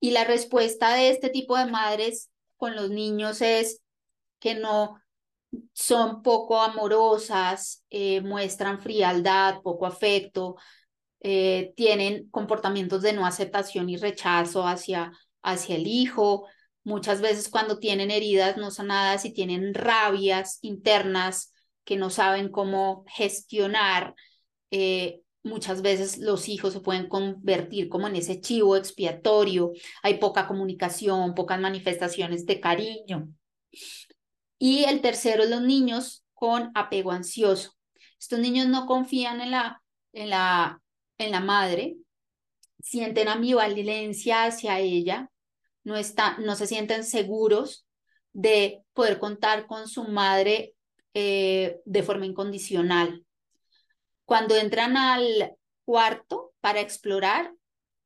Y 0.00 0.10
la 0.10 0.24
respuesta 0.24 0.94
de 0.94 1.08
este 1.08 1.30
tipo 1.30 1.56
de 1.56 1.64
madres 1.64 2.30
con 2.58 2.76
los 2.76 2.90
niños 2.90 3.40
es 3.40 3.80
que 4.38 4.54
no 4.54 5.00
son 5.72 6.20
poco 6.20 6.60
amorosas, 6.60 7.86
eh, 7.88 8.20
muestran 8.20 8.78
frialdad, 8.78 9.62
poco 9.62 9.86
afecto, 9.86 10.56
eh, 11.20 11.72
tienen 11.74 12.28
comportamientos 12.28 13.00
de 13.00 13.14
no 13.14 13.24
aceptación 13.24 13.88
y 13.88 13.96
rechazo 13.96 14.66
hacia, 14.66 15.10
hacia 15.42 15.76
el 15.76 15.86
hijo, 15.86 16.44
Muchas 16.88 17.20
veces 17.20 17.50
cuando 17.50 17.78
tienen 17.78 18.10
heridas 18.10 18.56
no 18.56 18.70
sanadas 18.70 19.26
y 19.26 19.34
tienen 19.34 19.74
rabias 19.74 20.58
internas 20.62 21.52
que 21.84 21.96
no 21.96 22.08
saben 22.08 22.48
cómo 22.48 23.04
gestionar, 23.08 24.14
eh, 24.70 25.20
muchas 25.42 25.82
veces 25.82 26.16
los 26.16 26.48
hijos 26.48 26.72
se 26.72 26.80
pueden 26.80 27.06
convertir 27.06 27.90
como 27.90 28.08
en 28.08 28.16
ese 28.16 28.40
chivo 28.40 28.74
expiatorio, 28.74 29.72
hay 30.02 30.14
poca 30.14 30.48
comunicación, 30.48 31.34
pocas 31.34 31.60
manifestaciones 31.60 32.46
de 32.46 32.58
cariño. 32.58 33.28
Y 34.58 34.84
el 34.84 35.02
tercero 35.02 35.42
es 35.42 35.50
los 35.50 35.60
niños 35.60 36.24
con 36.32 36.70
apego 36.74 37.12
ansioso. 37.12 37.74
Estos 38.18 38.38
niños 38.38 38.66
no 38.66 38.86
confían 38.86 39.42
en 39.42 39.50
la, 39.50 39.82
en 40.14 40.30
la, 40.30 40.80
en 41.18 41.32
la 41.32 41.40
madre, 41.40 41.98
sienten 42.80 43.28
ambivalencia 43.28 44.44
hacia 44.44 44.80
ella, 44.80 45.30
no, 45.88 45.96
no 46.38 46.56
se 46.56 46.66
sienten 46.66 47.04
seguros 47.04 47.86
de 48.32 48.82
poder 48.92 49.18
contar 49.18 49.66
con 49.66 49.88
su 49.88 50.04
madre 50.04 50.74
eh, 51.14 51.80
de 51.84 52.02
forma 52.02 52.26
incondicional. 52.26 53.24
Cuando 54.24 54.56
entran 54.56 54.96
al 54.96 55.56
cuarto 55.84 56.52
para 56.60 56.80
explorar, 56.80 57.52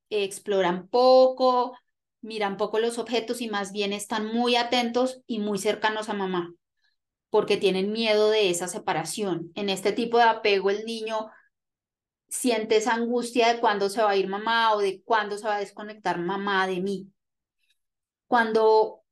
exploran 0.09 0.88
poco, 0.88 1.77
miran 2.21 2.57
poco 2.57 2.79
los 2.79 2.99
objetos 2.99 3.40
y 3.40 3.49
más 3.49 3.73
bien 3.73 3.92
están 3.92 4.27
muy 4.27 4.57
atentos 4.57 5.21
y 5.27 5.40
muy 5.40 5.59
cercanos 5.59 6.09
a 6.09 6.14
mamá, 6.14 6.55
porque 7.29 7.57
tienen 7.57 7.92
miedo 7.92 8.31
de 8.31 8.51
esa 8.51 8.68
separación. 8.68 9.51
En 9.55 9.68
este 9.68 9.92
tipo 9.92 10.18
de 10.18 10.25
apego 10.25 10.71
el 10.71 10.85
niño 10.85 11.29
siente 12.29 12.77
esa 12.77 12.95
angustia 12.95 13.53
de 13.53 13.61
cuándo 13.61 13.90
se 13.90 14.03
va 14.03 14.11
a 14.11 14.16
ir 14.16 14.29
mamá 14.29 14.75
o 14.75 14.79
de 14.79 15.03
cuándo 15.03 15.37
se 15.37 15.47
va 15.47 15.57
a 15.57 15.61
desconectar 15.61 16.18
mamá 16.21 16.66
de 16.66 16.81
mí. 16.81 17.09
Cuando 18.33 19.03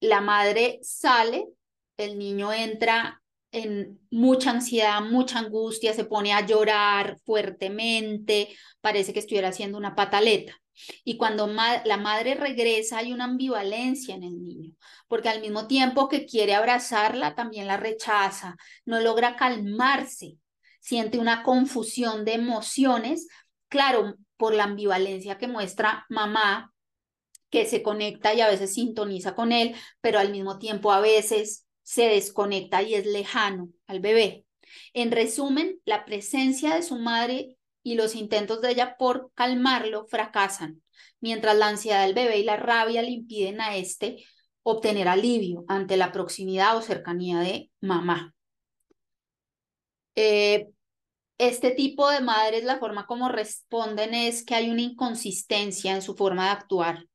la 0.00 0.20
madre 0.20 0.80
sale, 0.82 1.50
el 1.96 2.18
niño 2.18 2.52
entra 2.52 3.22
en 3.52 4.00
mucha 4.10 4.50
ansiedad, 4.50 5.00
mucha 5.02 5.38
angustia, 5.38 5.94
se 5.94 6.04
pone 6.04 6.32
a 6.32 6.44
llorar 6.44 7.16
fuertemente, 7.24 8.48
parece 8.80 9.12
que 9.12 9.20
estuviera 9.20 9.50
haciendo 9.50 9.78
una 9.78 9.94
pataleta. 9.94 10.52
Y 11.04 11.16
cuando 11.16 11.46
la 11.46 11.96
madre 11.96 12.34
regresa 12.34 12.98
hay 12.98 13.12
una 13.12 13.26
ambivalencia 13.26 14.16
en 14.16 14.24
el 14.24 14.42
niño, 14.42 14.72
porque 15.06 15.28
al 15.28 15.40
mismo 15.40 15.68
tiempo 15.68 16.08
que 16.08 16.26
quiere 16.26 16.56
abrazarla, 16.56 17.36
también 17.36 17.68
la 17.68 17.76
rechaza, 17.76 18.56
no 18.84 18.98
logra 18.98 19.36
calmarse, 19.36 20.38
siente 20.80 21.20
una 21.20 21.44
confusión 21.44 22.24
de 22.24 22.32
emociones, 22.32 23.28
claro, 23.68 24.16
por 24.36 24.54
la 24.54 24.64
ambivalencia 24.64 25.38
que 25.38 25.46
muestra 25.46 26.04
mamá 26.08 26.73
que 27.54 27.66
se 27.66 27.84
conecta 27.84 28.34
y 28.34 28.40
a 28.40 28.48
veces 28.48 28.74
sintoniza 28.74 29.36
con 29.36 29.52
él, 29.52 29.76
pero 30.00 30.18
al 30.18 30.32
mismo 30.32 30.58
tiempo 30.58 30.90
a 30.90 30.98
veces 30.98 31.66
se 31.84 32.08
desconecta 32.08 32.82
y 32.82 32.96
es 32.96 33.06
lejano 33.06 33.68
al 33.86 34.00
bebé. 34.00 34.44
En 34.92 35.12
resumen, 35.12 35.80
la 35.84 36.04
presencia 36.04 36.74
de 36.74 36.82
su 36.82 36.98
madre 36.98 37.56
y 37.84 37.94
los 37.94 38.16
intentos 38.16 38.60
de 38.60 38.72
ella 38.72 38.96
por 38.98 39.30
calmarlo 39.34 40.04
fracasan, 40.08 40.82
mientras 41.20 41.56
la 41.56 41.68
ansiedad 41.68 42.04
del 42.04 42.14
bebé 42.14 42.38
y 42.38 42.42
la 42.42 42.56
rabia 42.56 43.02
le 43.02 43.10
impiden 43.10 43.60
a 43.60 43.76
este 43.76 44.24
obtener 44.64 45.06
alivio 45.06 45.64
ante 45.68 45.96
la 45.96 46.10
proximidad 46.10 46.76
o 46.76 46.82
cercanía 46.82 47.38
de 47.38 47.70
mamá. 47.80 48.34
Eh, 50.16 50.70
este 51.38 51.70
tipo 51.70 52.10
de 52.10 52.20
madres, 52.20 52.64
la 52.64 52.80
forma 52.80 53.06
como 53.06 53.28
responden 53.28 54.12
es 54.12 54.44
que 54.44 54.56
hay 54.56 54.70
una 54.70 54.82
inconsistencia 54.82 55.94
en 55.94 56.02
su 56.02 56.16
forma 56.16 56.46
de 56.46 56.50
actuar. 56.50 57.06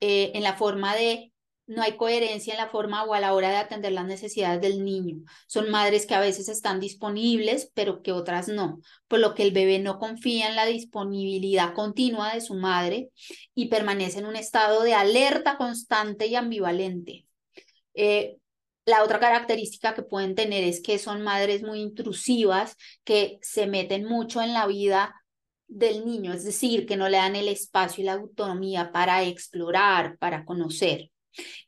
Eh, 0.00 0.32
en 0.34 0.42
la 0.42 0.56
forma 0.56 0.94
de, 0.94 1.32
no 1.66 1.82
hay 1.82 1.96
coherencia 1.96 2.54
en 2.54 2.60
la 2.60 2.68
forma 2.68 3.04
o 3.04 3.14
a 3.14 3.20
la 3.20 3.34
hora 3.34 3.50
de 3.50 3.56
atender 3.56 3.92
las 3.92 4.06
necesidades 4.06 4.60
del 4.60 4.84
niño. 4.84 5.16
Son 5.46 5.70
madres 5.70 6.06
que 6.06 6.14
a 6.14 6.20
veces 6.20 6.48
están 6.48 6.80
disponibles, 6.80 7.70
pero 7.74 8.02
que 8.02 8.12
otras 8.12 8.48
no, 8.48 8.80
por 9.08 9.18
lo 9.18 9.34
que 9.34 9.42
el 9.42 9.52
bebé 9.52 9.78
no 9.78 9.98
confía 9.98 10.48
en 10.48 10.56
la 10.56 10.66
disponibilidad 10.66 11.74
continua 11.74 12.34
de 12.34 12.40
su 12.40 12.54
madre 12.54 13.10
y 13.54 13.68
permanece 13.68 14.20
en 14.20 14.26
un 14.26 14.36
estado 14.36 14.82
de 14.82 14.94
alerta 14.94 15.56
constante 15.56 16.26
y 16.26 16.36
ambivalente. 16.36 17.26
Eh, 17.94 18.36
la 18.84 19.02
otra 19.02 19.18
característica 19.18 19.94
que 19.94 20.04
pueden 20.04 20.36
tener 20.36 20.62
es 20.62 20.80
que 20.80 20.98
son 20.98 21.22
madres 21.22 21.62
muy 21.62 21.80
intrusivas, 21.80 22.76
que 23.02 23.38
se 23.42 23.66
meten 23.66 24.04
mucho 24.04 24.40
en 24.40 24.52
la 24.52 24.66
vida 24.68 25.14
del 25.68 26.06
niño, 26.06 26.32
es 26.32 26.44
decir, 26.44 26.86
que 26.86 26.96
no 26.96 27.08
le 27.08 27.16
dan 27.16 27.34
el 27.36 27.48
espacio 27.48 28.02
y 28.02 28.06
la 28.06 28.14
autonomía 28.14 28.92
para 28.92 29.24
explorar, 29.24 30.16
para 30.18 30.44
conocer. 30.44 31.10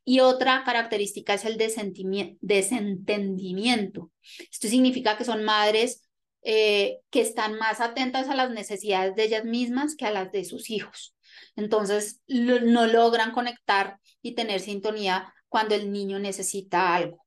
Y 0.04 0.20
otra 0.20 0.62
característica 0.64 1.34
es 1.34 1.44
el 1.44 1.58
desentendimiento. 1.58 4.10
Esto 4.50 4.68
significa 4.68 5.18
que 5.18 5.24
son 5.24 5.44
madres 5.44 6.08
eh, 6.42 7.00
que 7.10 7.20
están 7.20 7.58
más 7.58 7.80
atentas 7.80 8.28
a 8.28 8.34
las 8.34 8.50
necesidades 8.50 9.14
de 9.16 9.24
ellas 9.24 9.44
mismas 9.44 9.96
que 9.96 10.06
a 10.06 10.10
las 10.10 10.32
de 10.32 10.44
sus 10.44 10.70
hijos. 10.70 11.14
Entonces, 11.56 12.22
no 12.28 12.86
logran 12.86 13.32
conectar 13.32 13.98
y 14.22 14.34
tener 14.34 14.60
sintonía 14.60 15.34
cuando 15.48 15.74
el 15.74 15.92
niño 15.92 16.18
necesita 16.18 16.94
algo. 16.94 17.24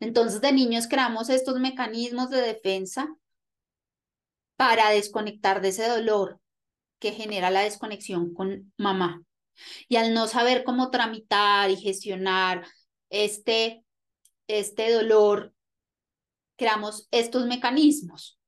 Entonces, 0.00 0.40
de 0.40 0.52
niños 0.52 0.86
creamos 0.86 1.28
estos 1.28 1.58
mecanismos 1.58 2.30
de 2.30 2.40
defensa 2.40 3.08
para 4.56 4.90
desconectar 4.90 5.60
de 5.60 5.68
ese 5.68 5.88
dolor 5.88 6.40
que 6.98 7.12
genera 7.12 7.50
la 7.50 7.62
desconexión 7.62 8.32
con 8.34 8.72
mamá. 8.76 9.22
Y 9.88 9.96
al 9.96 10.14
no 10.14 10.26
saber 10.26 10.64
cómo 10.64 10.90
tramitar 10.90 11.70
y 11.70 11.76
gestionar 11.76 12.66
este, 13.10 13.84
este 14.48 14.92
dolor, 14.92 15.54
creamos 16.56 17.08
estos 17.10 17.46
mecanismos. 17.46 18.38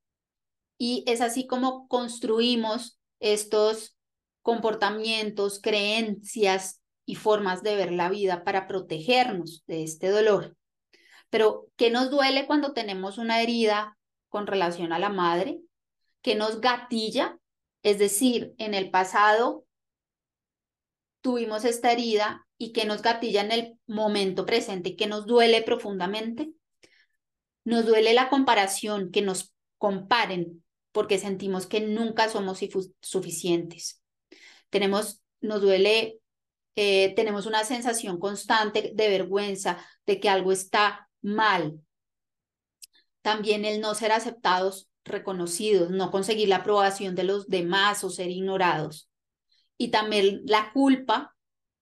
Y 0.79 1.05
es 1.07 1.21
así 1.21 1.47
como 1.47 1.88
construimos 1.88 2.99
estos 3.21 3.97
comportamientos, 4.42 5.61
creencias 5.61 6.81
y 7.05 7.16
formas 7.16 7.62
de 7.62 7.75
ver 7.75 7.92
la 7.92 8.09
vida 8.09 8.44
para 8.44 8.66
protegernos 8.66 9.64
de 9.66 9.83
este 9.83 10.09
dolor. 10.09 10.57
Pero, 11.31 11.66
¿qué 11.77 11.90
nos 11.90 12.11
duele 12.11 12.47
cuando 12.47 12.73
tenemos 12.73 13.18
una 13.18 13.42
herida 13.42 13.99
con 14.29 14.47
relación 14.47 14.92
a 14.92 14.99
la 14.99 15.11
madre? 15.11 15.61
¿Qué 16.29 16.35
nos 16.35 16.61
gatilla? 16.61 17.38
Es 17.83 17.99
decir, 17.99 18.53
en 18.59 18.75
el 18.75 18.91
pasado 18.91 19.64
tuvimos 21.23 21.64
esta 21.64 21.91
herida 21.91 22.47
y 22.59 22.75
que 22.75 22.85
nos 22.85 23.01
gatilla 23.01 23.41
en 23.41 23.51
el 23.51 23.79
momento 23.87 24.45
presente, 24.45 24.95
que 24.95 25.07
nos 25.07 25.25
duele 25.25 25.62
profundamente. 25.62 26.53
Nos 27.64 27.87
duele 27.87 28.12
la 28.12 28.29
comparación, 28.29 29.11
que 29.11 29.23
nos 29.23 29.55
comparen, 29.79 30.62
porque 30.93 31.17
sentimos 31.17 31.67
que 31.67 31.81
nunca 31.81 32.29
somos 32.29 32.61
suficientes. 33.01 34.03
Tenemos, 34.69 35.23
nos 35.41 35.62
duele, 35.62 36.21
eh, 36.77 37.14
tenemos 37.14 37.47
una 37.47 37.64
sensación 37.64 38.19
constante 38.19 38.93
de 38.95 39.09
vergüenza, 39.09 39.83
de 40.05 40.21
que 40.21 40.29
algo 40.29 40.53
está 40.53 41.09
mal. 41.23 41.81
También 43.23 43.64
el 43.64 43.81
no 43.81 43.95
ser 43.95 44.12
aceptados, 44.12 44.91
reconocidos, 45.09 45.90
no 45.90 46.11
conseguir 46.11 46.49
la 46.49 46.57
aprobación 46.57 47.14
de 47.14 47.25
los 47.25 47.49
demás 47.49 48.05
o 48.05 48.11
ser 48.11 48.31
ignorados. 48.31 49.09
Y 49.77 49.88
también 49.88 50.42
la 50.44 50.73
culpa, 50.73 51.35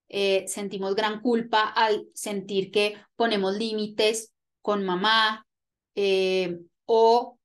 eh, 0.09 0.45
sentimos 0.49 0.95
gran 0.95 1.21
culpa 1.21 1.63
al 1.63 2.07
sentir 2.15 2.71
que 2.71 2.97
ponemos 3.17 3.57
límites 3.57 4.33
con 4.63 4.85
mamá 4.85 5.47
eh, 5.95 6.59
o 6.85 7.39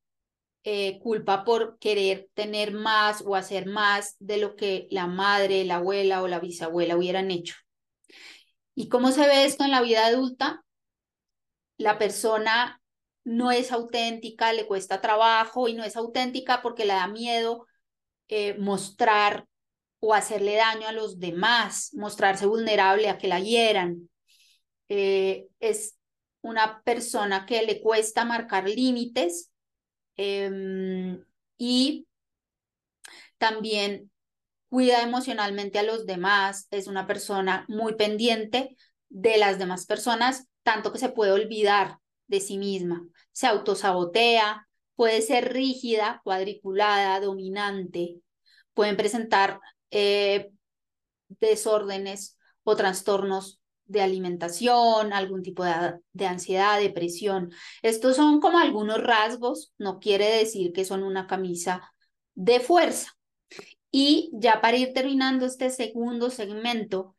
eh, 0.63 0.99
culpa 0.99 1.43
por 1.43 1.79
querer 1.79 2.29
tener 2.33 2.71
más 2.73 3.23
o 3.25 3.35
hacer 3.35 3.65
más 3.65 4.15
de 4.19 4.37
lo 4.37 4.55
que 4.55 4.87
la 4.91 5.07
madre, 5.07 5.65
la 5.65 5.77
abuela 5.77 6.21
o 6.21 6.27
la 6.27 6.39
bisabuela 6.39 6.97
hubieran 6.97 7.31
hecho. 7.31 7.55
¿Y 8.75 8.89
cómo 8.89 9.11
se 9.11 9.27
ve 9.27 9.45
esto 9.45 9.63
en 9.63 9.71
la 9.71 9.81
vida 9.81 10.05
adulta? 10.05 10.63
La 11.77 11.97
persona 11.97 12.80
no 13.23 13.51
es 13.51 13.71
auténtica, 13.71 14.53
le 14.53 14.67
cuesta 14.67 15.01
trabajo 15.01 15.67
y 15.67 15.73
no 15.73 15.83
es 15.83 15.95
auténtica 15.95 16.61
porque 16.61 16.85
le 16.85 16.93
da 16.93 17.07
miedo 17.07 17.67
eh, 18.27 18.55
mostrar 18.57 19.47
o 19.99 20.13
hacerle 20.13 20.55
daño 20.55 20.87
a 20.87 20.91
los 20.91 21.19
demás, 21.19 21.91
mostrarse 21.93 22.45
vulnerable 22.45 23.09
a 23.09 23.17
que 23.17 23.27
la 23.27 23.39
hieran. 23.39 24.09
Eh, 24.89 25.47
es 25.59 25.97
una 26.41 26.81
persona 26.83 27.45
que 27.45 27.61
le 27.61 27.81
cuesta 27.81 28.25
marcar 28.25 28.67
límites 28.67 29.51
Em, 30.23 31.25
y 31.57 32.07
también 33.39 34.11
cuida 34.69 35.01
emocionalmente 35.01 35.79
a 35.79 35.83
los 35.83 36.05
demás, 36.05 36.67
es 36.69 36.85
una 36.85 37.07
persona 37.07 37.65
muy 37.67 37.95
pendiente 37.95 38.77
de 39.09 39.37
las 39.37 39.57
demás 39.57 39.87
personas, 39.87 40.47
tanto 40.61 40.91
que 40.91 40.99
se 40.99 41.09
puede 41.09 41.31
olvidar 41.31 41.97
de 42.31 42.39
sí 42.39 42.57
misma, 42.57 43.05
se 43.33 43.45
autosabotea, 43.45 44.67
puede 44.95 45.21
ser 45.21 45.51
rígida, 45.51 46.21
cuadriculada, 46.23 47.19
dominante, 47.19 48.21
pueden 48.73 48.95
presentar 48.95 49.59
eh, 49.91 50.49
desórdenes 51.27 52.37
o 52.63 52.77
trastornos 52.77 53.59
de 53.85 54.01
alimentación, 54.01 55.11
algún 55.11 55.43
tipo 55.43 55.65
de, 55.65 55.99
de, 56.13 56.25
ansiedad, 56.25 56.79
depresión. 56.79 57.51
Estos 57.81 58.15
son 58.15 58.39
como 58.39 58.59
algunos 58.59 59.03
rasgos, 59.03 59.73
no 59.77 59.99
quiere 59.99 60.27
decir 60.37 60.71
que 60.71 60.85
son 60.85 61.03
una 61.03 61.27
camisa 61.27 61.91
de 62.33 62.61
fuerza. 62.61 63.11
Y 63.91 64.31
ya 64.33 64.61
para 64.61 64.77
ir 64.77 64.93
terminando 64.93 65.45
este 65.45 65.69
segundo 65.69 66.29
segmento, 66.29 67.17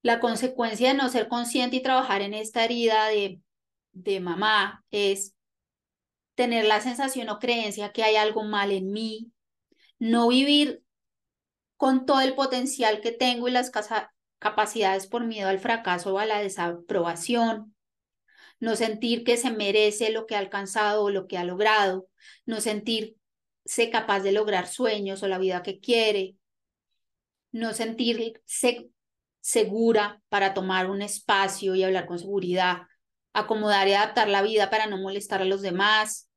la 0.00 0.20
consecuencia 0.20 0.88
de 0.88 0.94
no 0.94 1.10
ser 1.10 1.28
consciente 1.28 1.76
y 1.76 1.82
trabajar 1.82 2.22
en 2.22 2.32
esta 2.32 2.64
herida 2.64 3.08
de, 3.08 3.42
de 4.02 4.20
mamá 4.20 4.84
es 4.90 5.34
tener 6.34 6.64
la 6.64 6.80
sensación 6.80 7.28
o 7.30 7.38
creencia 7.38 7.92
que 7.92 8.04
hay 8.04 8.16
algo 8.16 8.44
mal 8.44 8.70
en 8.70 8.92
mí, 8.92 9.32
no 9.98 10.28
vivir 10.28 10.82
con 11.76 12.06
todo 12.06 12.20
el 12.20 12.34
potencial 12.34 13.00
que 13.00 13.12
tengo 13.12 13.48
y 13.48 13.50
las, 13.50 13.70
capacidades 14.38 15.06
por 15.06 15.24
miedo 15.24 15.48
al 15.48 15.58
fracaso 15.58 16.14
o 16.14 16.18
a 16.18 16.26
la 16.26 16.40
desaprobación, 16.40 17.74
no 18.60 18.76
sentir 18.76 19.24
que 19.24 19.36
se 19.36 19.50
merece 19.50 20.10
lo 20.10 20.26
que 20.26 20.36
ha 20.36 20.38
alcanzado 20.38 21.04
o 21.04 21.10
lo 21.10 21.26
que 21.26 21.38
ha 21.38 21.44
logrado, 21.44 22.08
no 22.46 22.60
sentirse 22.60 23.16
capaz 23.90 24.20
de 24.20 24.32
lograr 24.32 24.66
sueños 24.66 25.22
o 25.22 25.28
la 25.28 25.38
vida 25.38 25.62
que 25.62 25.80
quiere, 25.80 26.36
no 27.52 27.72
sentirse 27.74 28.90
segura 29.40 30.22
para 30.28 30.54
tomar 30.54 30.90
un 30.90 31.02
espacio 31.02 31.74
y 31.74 31.82
hablar 31.82 32.06
con 32.06 32.18
seguridad, 32.18 32.82
acomodar 33.32 33.88
y 33.88 33.92
adaptar 33.92 34.28
la 34.28 34.42
vida 34.42 34.70
para 34.70 34.86
no 34.86 34.98
molestar 34.98 35.42
a 35.42 35.44
los 35.44 35.62
demás, 35.62 36.28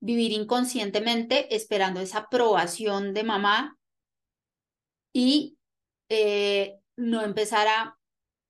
vivir 0.00 0.32
inconscientemente 0.32 1.54
esperando 1.54 2.00
esa 2.00 2.18
aprobación 2.18 3.14
de 3.14 3.22
mamá 3.22 3.78
y 5.12 5.56
eh, 6.08 6.78
no 6.96 7.22
empezar 7.22 7.68
a 7.68 7.98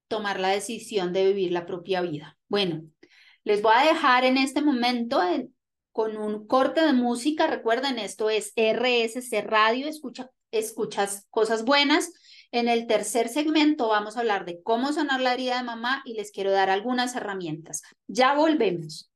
tomar 0.08 0.40
la 0.40 0.48
decisión 0.48 1.12
de 1.12 1.26
vivir 1.26 1.52
la 1.52 1.66
propia 1.66 2.00
vida. 2.00 2.38
Bueno, 2.48 2.82
les 3.44 3.62
voy 3.62 3.72
a 3.76 3.86
dejar 3.86 4.24
en 4.24 4.38
este 4.38 4.62
momento 4.62 5.20
con 5.90 6.16
un 6.16 6.46
corte 6.46 6.80
de 6.80 6.92
música. 6.92 7.46
Recuerden, 7.46 7.98
esto 7.98 8.30
es 8.30 8.52
RSC 8.56 9.42
Radio, 9.42 9.88
escucha, 9.88 10.30
escuchas 10.50 11.26
cosas 11.30 11.64
buenas. 11.64 12.12
En 12.52 12.68
el 12.68 12.86
tercer 12.86 13.28
segmento 13.28 13.88
vamos 13.88 14.16
a 14.16 14.20
hablar 14.20 14.44
de 14.44 14.62
cómo 14.62 14.92
sanar 14.92 15.20
la 15.20 15.34
herida 15.34 15.56
de 15.56 15.64
mamá 15.64 16.02
y 16.04 16.14
les 16.14 16.30
quiero 16.30 16.50
dar 16.52 16.70
algunas 16.70 17.16
herramientas. 17.16 17.82
Ya 18.06 18.34
volvemos. 18.34 19.10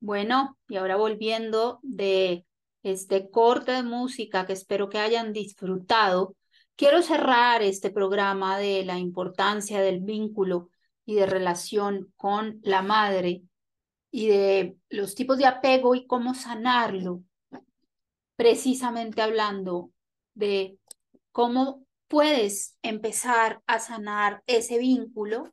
Bueno, 0.00 0.58
y 0.68 0.76
ahora 0.76 0.96
volviendo 0.96 1.78
de 1.82 2.44
este 2.82 3.30
corte 3.30 3.72
de 3.72 3.82
música 3.84 4.46
que 4.46 4.52
espero 4.52 4.88
que 4.88 4.98
hayan 4.98 5.32
disfrutado, 5.32 6.34
quiero 6.76 7.02
cerrar 7.02 7.62
este 7.62 7.90
programa 7.90 8.58
de 8.58 8.84
la 8.84 8.98
importancia 8.98 9.80
del 9.80 10.00
vínculo 10.00 10.70
de 11.14 11.26
relación 11.26 12.12
con 12.16 12.60
la 12.62 12.82
madre 12.82 13.42
y 14.10 14.28
de 14.28 14.76
los 14.90 15.14
tipos 15.14 15.38
de 15.38 15.46
apego 15.46 15.94
y 15.94 16.06
cómo 16.06 16.34
sanarlo, 16.34 17.22
precisamente 18.36 19.22
hablando 19.22 19.90
de 20.34 20.78
cómo 21.32 21.86
puedes 22.08 22.76
empezar 22.82 23.62
a 23.66 23.78
sanar 23.78 24.42
ese 24.46 24.78
vínculo 24.78 25.50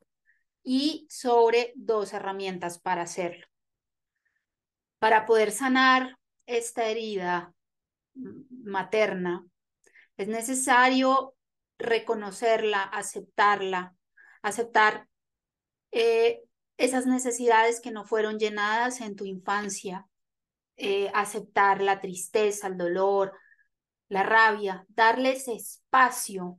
y 0.62 1.06
sobre 1.08 1.72
dos 1.74 2.12
herramientas 2.12 2.78
para 2.78 3.02
hacerlo. 3.02 3.46
Para 4.98 5.24
poder 5.24 5.52
sanar 5.52 6.18
esta 6.44 6.86
herida 6.86 7.54
materna, 8.50 9.46
es 10.18 10.28
necesario 10.28 11.34
reconocerla, 11.78 12.82
aceptarla, 12.82 13.94
aceptar 14.42 15.08
eh, 15.92 16.42
esas 16.76 17.06
necesidades 17.06 17.80
que 17.80 17.90
no 17.90 18.04
fueron 18.04 18.38
llenadas 18.38 19.00
en 19.00 19.16
tu 19.16 19.24
infancia, 19.24 20.06
eh, 20.76 21.10
aceptar 21.14 21.82
la 21.82 22.00
tristeza, 22.00 22.68
el 22.68 22.76
dolor, 22.76 23.32
la 24.08 24.22
rabia, 24.22 24.84
darles 24.88 25.48
espacio 25.48 26.58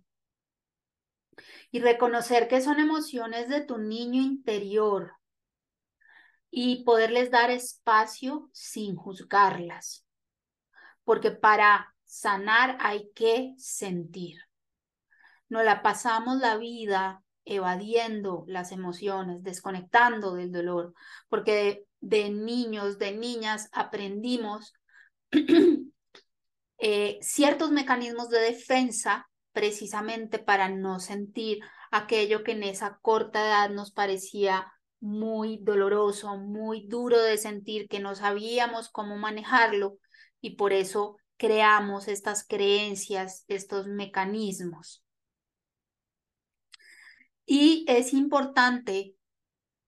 y 1.71 1.79
reconocer 1.79 2.47
que 2.47 2.61
son 2.61 2.79
emociones 2.79 3.49
de 3.49 3.61
tu 3.61 3.77
niño 3.77 4.21
interior, 4.21 5.13
y 6.51 6.83
poderles 6.83 7.31
dar 7.31 7.49
espacio 7.49 8.49
sin 8.51 8.95
juzgarlas. 8.95 10.05
Porque 11.05 11.31
para 11.31 11.95
sanar 12.03 12.77
hay 12.81 13.09
que 13.15 13.55
sentir. 13.57 14.37
No 15.47 15.63
la 15.63 15.81
pasamos 15.81 16.37
la 16.39 16.57
vida 16.57 17.23
evadiendo 17.45 18.43
las 18.47 18.71
emociones, 18.71 19.43
desconectando 19.43 20.33
del 20.33 20.51
dolor, 20.51 20.93
porque 21.29 21.85
de, 21.99 22.29
niños, 22.29 22.97
de 22.97 23.11
niñas 23.13 23.69
aprendimos 23.71 24.73
eh, 26.77 27.19
ciertos 27.21 27.71
mecanismos 27.71 28.29
de 28.29 28.39
defensa 28.39 29.29
precisamente 29.53 30.39
para 30.39 30.69
no 30.69 30.99
sentir 30.99 31.59
aquello 31.91 32.43
que 32.43 32.53
en 32.53 32.63
esa 32.63 32.99
corta 33.01 33.45
edad 33.45 33.69
nos 33.69 33.91
parecía 33.91 34.71
muy 34.99 35.57
doloroso, 35.61 36.37
muy 36.37 36.87
duro 36.87 37.21
de 37.21 37.37
sentir, 37.37 37.87
que 37.87 37.99
no 37.99 38.15
sabíamos 38.15 38.89
cómo 38.89 39.17
manejarlo 39.17 39.97
y 40.39 40.55
por 40.55 40.73
eso 40.73 41.17
creamos 41.37 42.07
estas 42.07 42.45
creencias, 42.47 43.45
estos 43.47 43.87
mecanismos. 43.87 45.03
Y 47.53 47.83
es 47.89 48.13
importante 48.13 49.13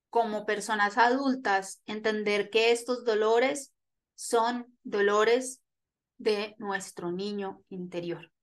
como 0.09 0.45
personas 0.45 0.97
adultas 0.97 1.81
entender 1.85 2.49
que 2.49 2.73
estos 2.73 3.05
dolores 3.05 3.73
son 4.15 4.67
dolores 4.83 5.61
de 6.17 6.55
nuestro 6.57 7.13
niño 7.13 7.61
interior. 7.69 8.33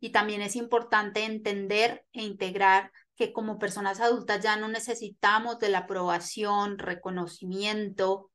Y 0.00 0.08
también 0.08 0.40
es 0.40 0.56
importante 0.56 1.24
entender 1.24 2.06
e 2.14 2.22
integrar 2.22 2.90
que 3.14 3.34
como 3.34 3.58
personas 3.58 4.00
adultas 4.00 4.42
ya 4.42 4.56
no 4.56 4.68
necesitamos 4.68 5.58
de 5.58 5.68
la 5.68 5.80
aprobación, 5.80 6.78
reconocimiento 6.78 8.30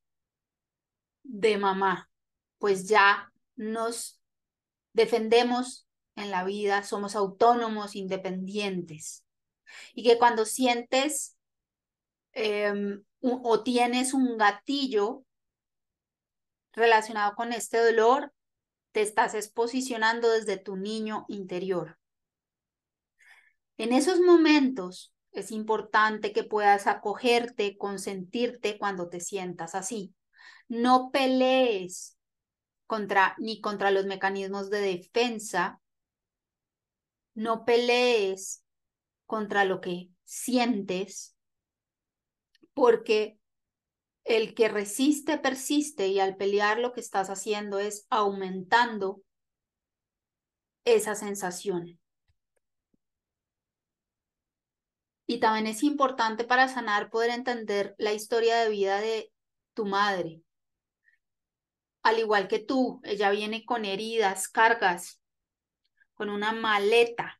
de 1.23 1.57
mamá, 1.57 2.11
pues 2.59 2.87
ya 2.87 3.33
nos 3.55 4.21
defendemos 4.93 5.88
en 6.19 6.31
la 6.31 6.43
vida, 6.43 6.83
somos 6.83 7.15
autónomos, 7.15 7.95
independientes. 7.95 9.23
Y 9.93 10.03
que 10.03 10.17
cuando 10.17 10.45
sientes 10.45 11.37
em, 12.33 13.03
o 13.21 13.63
tienes 13.63 14.13
un 14.13 14.37
gatillo 14.37 15.23
relacionado 16.73 17.35
con 17.35 17.53
este 17.53 17.77
dolor, 17.77 18.33
te 18.91 19.01
estás 19.01 19.33
exposicionando 19.33 20.29
desde 20.31 20.57
tu 20.57 20.75
niño 20.75 21.25
interior. 21.27 21.99
En 23.77 23.93
esos 23.93 24.19
momentos 24.19 25.13
es 25.31 25.51
importante 25.51 26.33
que 26.33 26.43
puedas 26.43 26.87
acogerte, 26.87 27.77
consentirte 27.77 28.77
cuando 28.77 29.09
te 29.09 29.19
sientas 29.19 29.75
así. 29.75 30.13
No 30.67 31.11
pelees 31.11 32.17
contra 32.87 33.35
ni 33.37 33.61
contra 33.61 33.91
los 33.91 34.05
mecanismos 34.05 34.69
de 34.69 34.81
defensa. 34.81 35.79
No 37.39 37.63
pelees 37.63 38.65
contra 39.25 39.63
lo 39.63 39.79
que 39.79 40.09
sientes, 40.25 41.37
porque 42.73 43.39
el 44.25 44.53
que 44.53 44.67
resiste 44.67 45.37
persiste 45.37 46.09
y 46.09 46.19
al 46.19 46.35
pelear 46.35 46.79
lo 46.79 46.91
que 46.91 46.99
estás 46.99 47.29
haciendo 47.29 47.79
es 47.79 48.05
aumentando 48.09 49.21
esa 50.83 51.15
sensación. 51.15 51.97
Y 55.25 55.39
también 55.39 55.67
es 55.67 55.81
importante 55.83 56.43
para 56.43 56.67
sanar 56.67 57.09
poder 57.09 57.29
entender 57.29 57.95
la 57.97 58.11
historia 58.11 58.57
de 58.57 58.69
vida 58.69 58.99
de 58.99 59.31
tu 59.73 59.85
madre. 59.85 60.41
Al 62.03 62.19
igual 62.19 62.49
que 62.49 62.59
tú, 62.59 62.99
ella 63.05 63.29
viene 63.29 63.63
con 63.63 63.85
heridas, 63.85 64.49
cargas, 64.49 65.18
con 66.19 66.29
una 66.29 66.51
maleta. 66.51 67.39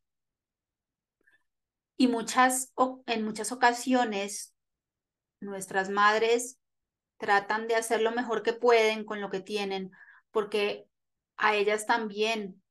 Y 1.98 2.08
muchas, 2.08 2.74
en 3.08 3.26
muchas 3.26 3.52
ocasiones 3.52 4.56
nuestras 5.42 5.90
madres 5.90 6.58
tratan 7.18 7.68
de 7.68 7.76
hacer 7.76 8.00
lo 8.00 8.14
mejor 8.14 8.42
que 8.42 8.54
pueden 8.54 9.04
con 9.04 9.20
lo 9.20 9.30
que 9.30 9.42
tienen, 9.42 9.92
porque 10.32 10.88
a 11.36 11.58
ellas 11.58 11.88
también 11.88 12.64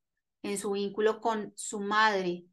en 0.42 0.56
su 0.56 0.70
vínculo 0.70 1.20
con 1.20 1.52
su 1.56 1.78
madre 1.78 2.46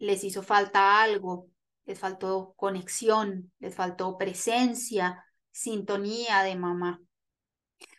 les 0.00 0.24
hizo 0.24 0.42
falta 0.42 1.00
algo, 1.00 1.48
les 1.84 1.96
faltó 1.96 2.54
conexión, 2.56 3.52
les 3.60 3.72
faltó 3.72 4.18
presencia, 4.18 5.24
sintonía 5.52 6.42
de 6.42 6.56
mamá. 6.56 7.00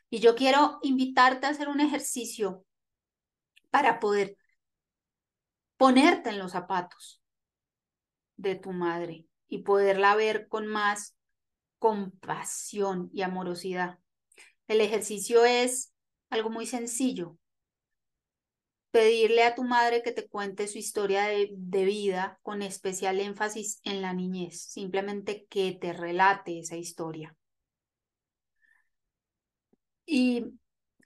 Y 0.09 0.19
yo 0.19 0.35
quiero 0.35 0.79
invitarte 0.81 1.45
a 1.45 1.51
hacer 1.51 1.69
un 1.69 1.79
ejercicio 1.79 2.65
para 3.69 4.01
poder 4.01 4.35
ponerte 5.81 6.29
en 6.29 6.37
los 6.37 6.51
zapatos 6.51 7.23
de 8.35 8.53
tu 8.53 8.71
madre 8.71 9.25
y 9.47 9.63
poderla 9.63 10.13
ver 10.13 10.47
con 10.47 10.67
más 10.67 11.17
compasión 11.79 13.09
y 13.11 13.23
amorosidad. 13.23 13.97
El 14.67 14.79
ejercicio 14.79 15.43
es 15.43 15.91
algo 16.29 16.51
muy 16.51 16.67
sencillo. 16.67 17.35
Pedirle 18.91 19.41
a 19.41 19.55
tu 19.55 19.63
madre 19.63 20.03
que 20.03 20.11
te 20.11 20.29
cuente 20.29 20.67
su 20.67 20.77
historia 20.77 21.23
de, 21.25 21.49
vida 21.83 22.37
con 22.43 22.61
especial 22.61 23.19
énfasis 23.19 23.81
en 23.83 24.03
la 24.03 24.13
niñez, 24.13 24.61
simplemente 24.61 25.47
que 25.49 25.71
te 25.71 25.93
relate 25.93 26.59
esa 26.59 26.75
historia. 26.75 27.35
Y 30.05 30.45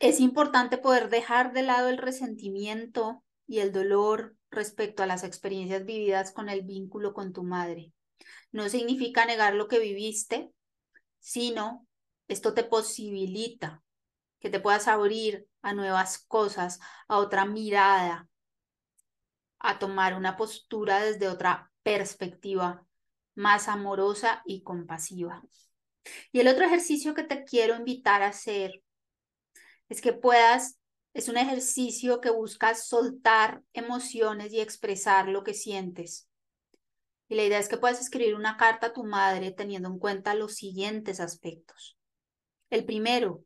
es 0.02 0.20
importante 0.20 0.78
poder 0.78 1.10
dejar 1.10 1.54
de 1.54 1.62
lado 1.62 1.88
el 1.88 1.98
resentimiento 1.98 3.24
y 3.48 3.60
el 3.60 3.72
dolor 3.72 4.36
respecto 4.56 5.04
a 5.04 5.08
las 5.08 5.24
experiencias 5.24 5.86
vividas 5.86 6.32
con 6.32 6.50
el 6.50 6.64
vínculo 6.64 7.14
con 7.14 7.34
tu 7.34 7.44
madre. 7.44 7.92
No 8.52 8.70
significa 8.70 9.26
negar 9.26 9.54
lo 9.54 9.68
que 9.68 9.80
viviste, 9.80 10.52
sino 11.20 11.88
esto 12.28 12.54
te 12.54 12.64
posibilita 12.64 13.84
que 14.40 14.50
te 14.50 14.60
puedas 14.60 14.88
abrir 14.88 15.48
a 15.62 15.74
nuevas 15.74 16.20
cosas, 16.28 16.80
a 17.08 17.18
otra 17.18 17.46
mirada, 17.46 18.30
a 19.60 19.80
tomar 19.80 20.16
una 20.16 20.38
postura 20.38 21.04
desde 21.04 21.28
otra 21.28 21.72
perspectiva 21.84 22.86
más 23.34 23.68
amorosa 23.68 24.42
y 24.46 24.62
compasiva. 24.64 25.44
Y 26.32 26.40
el 26.40 26.48
otro 26.48 26.66
ejercicio 26.66 27.14
que 27.14 27.24
te 27.24 27.44
quiero 27.44 27.76
invitar 27.76 28.22
a 28.22 28.28
hacer 28.28 28.84
es 29.90 30.02
que 30.02 30.14
puedas, 30.14 30.78
es 31.16 31.30
un 31.30 31.38
ejercicio 31.38 32.20
que 32.20 32.30
busca 32.30 32.76
soltar 32.76 33.64
emociones 33.72 34.52
y 34.52 34.60
expresar 34.60 35.30
lo 35.30 35.46
que 35.46 35.54
sientes. 35.54 36.28
Y 37.30 37.36
la 37.36 37.46
idea 37.46 37.58
es 37.58 37.70
que 37.70 37.78
puedas 37.78 38.02
escribir 38.02 38.36
una 38.36 38.58
carta 38.58 38.88
a 38.88 38.94
tu 38.94 39.06
madre 39.06 39.52
teniendo 39.52 39.88
en 39.88 39.98
cuenta 39.98 40.36
los 40.36 40.56
siguientes 40.56 41.22
aspectos. 41.22 41.98
El 42.70 42.84
primero, 42.84 43.46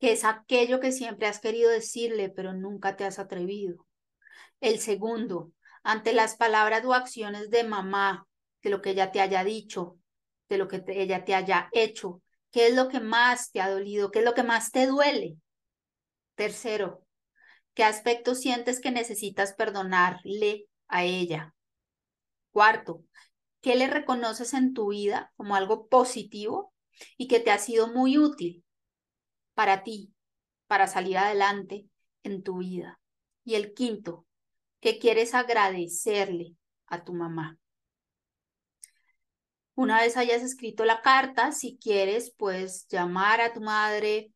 que 0.00 0.12
es 0.12 0.24
aquello 0.24 0.80
que 0.80 0.90
siempre 0.90 1.26
has 1.26 1.38
querido 1.38 1.70
decirle, 1.70 2.30
pero 2.30 2.54
nunca 2.54 2.96
te 2.96 3.04
has 3.04 3.18
atrevido. 3.18 3.86
El 4.62 4.78
segundo, 4.78 5.52
ante 5.82 6.14
las 6.14 6.36
palabras 6.36 6.82
o 6.86 6.94
acciones 6.94 7.50
de 7.50 7.64
mamá, 7.64 8.26
de 8.62 8.70
lo 8.70 8.80
que 8.80 8.90
ella 8.90 9.12
te 9.12 9.20
haya 9.20 9.44
dicho, 9.44 9.98
de 10.48 10.56
lo 10.56 10.66
que 10.66 10.82
ella 10.88 11.26
te 11.26 11.34
haya 11.34 11.68
hecho, 11.72 12.22
¿qué 12.50 12.68
es 12.68 12.74
lo 12.74 12.88
que 12.88 13.00
más 13.00 13.52
te 13.52 13.60
ha 13.60 13.68
dolido? 13.68 14.10
¿Qué 14.10 14.20
es 14.20 14.24
lo 14.24 14.32
que 14.32 14.44
más 14.44 14.70
te 14.70 14.86
duele? 14.86 15.36
Tercero, 16.38 17.04
¿qué 17.74 17.82
aspectos 17.82 18.38
sientes 18.38 18.80
que 18.80 18.92
necesitas 18.92 19.54
perdonarle 19.54 20.68
a 20.86 21.02
ella? 21.02 21.52
Cuarto, 22.52 23.02
¿qué 23.60 23.74
le 23.74 23.88
reconoces 23.88 24.54
en 24.54 24.72
tu 24.72 24.90
vida 24.90 25.32
como 25.34 25.56
algo 25.56 25.88
positivo 25.88 26.72
y 27.16 27.26
que 27.26 27.40
te 27.40 27.50
ha 27.50 27.58
sido 27.58 27.88
muy 27.88 28.18
útil 28.18 28.64
para 29.54 29.82
ti, 29.82 30.14
para 30.68 30.86
salir 30.86 31.18
adelante 31.18 31.88
en 32.22 32.44
tu 32.44 32.58
vida? 32.58 33.00
Y 33.42 33.56
el 33.56 33.74
quinto, 33.74 34.24
¿qué 34.78 35.00
quieres 35.00 35.34
agradecerle 35.34 36.54
a 36.86 37.02
tu 37.02 37.14
mamá? 37.14 37.58
Una 39.74 40.02
vez 40.02 40.16
hayas 40.16 40.42
escrito 40.42 40.84
la 40.84 41.02
carta, 41.02 41.50
si 41.50 41.78
quieres, 41.82 42.32
puedes 42.32 42.86
llamar 42.86 43.40
a 43.40 43.52
tu 43.52 43.60
madre 43.60 44.32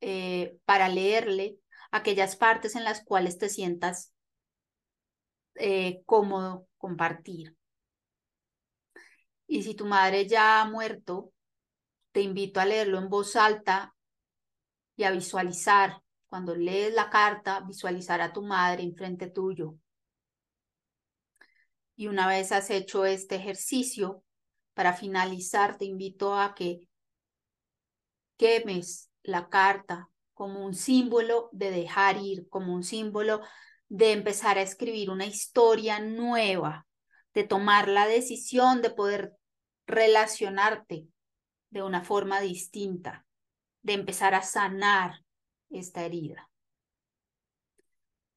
eh, 0.00 0.58
para 0.64 0.88
leerle 0.88 1.58
aquellas 1.90 2.36
partes 2.36 2.76
en 2.76 2.84
las 2.84 3.04
cuales 3.04 3.38
te 3.38 3.48
sientas 3.48 4.12
eh, 5.54 6.02
cómodo 6.06 6.66
compartir. 6.78 7.56
Y 9.46 9.62
si 9.62 9.74
tu 9.74 9.86
madre 9.86 10.26
ya 10.26 10.60
ha 10.60 10.64
muerto, 10.64 11.32
te 12.12 12.22
invito 12.22 12.60
a 12.60 12.64
leerlo 12.64 12.98
en 12.98 13.08
voz 13.08 13.36
alta 13.36 13.94
y 14.96 15.04
a 15.04 15.10
visualizar. 15.10 16.02
Cuando 16.28 16.54
lees 16.54 16.94
la 16.94 17.10
carta, 17.10 17.60
visualizar 17.60 18.20
a 18.20 18.32
tu 18.32 18.42
madre 18.42 18.84
enfrente 18.84 19.28
tuyo. 19.28 19.74
Y 21.96 22.06
una 22.06 22.28
vez 22.28 22.52
has 22.52 22.70
hecho 22.70 23.04
este 23.04 23.34
ejercicio, 23.34 24.22
para 24.72 24.94
finalizar, 24.94 25.76
te 25.76 25.84
invito 25.84 26.34
a 26.34 26.54
que 26.54 26.88
quemes 28.38 29.09
la 29.22 29.48
carta 29.48 30.08
como 30.34 30.64
un 30.64 30.74
símbolo 30.74 31.50
de 31.52 31.70
dejar 31.70 32.16
ir, 32.18 32.48
como 32.48 32.74
un 32.74 32.82
símbolo 32.82 33.42
de 33.88 34.12
empezar 34.12 34.56
a 34.56 34.62
escribir 34.62 35.10
una 35.10 35.26
historia 35.26 35.98
nueva, 35.98 36.86
de 37.34 37.44
tomar 37.44 37.88
la 37.88 38.06
decisión 38.06 38.82
de 38.82 38.90
poder 38.90 39.34
relacionarte 39.86 41.08
de 41.70 41.82
una 41.82 42.02
forma 42.02 42.40
distinta, 42.40 43.26
de 43.82 43.94
empezar 43.94 44.34
a 44.34 44.42
sanar 44.42 45.24
esta 45.70 46.04
herida. 46.04 46.48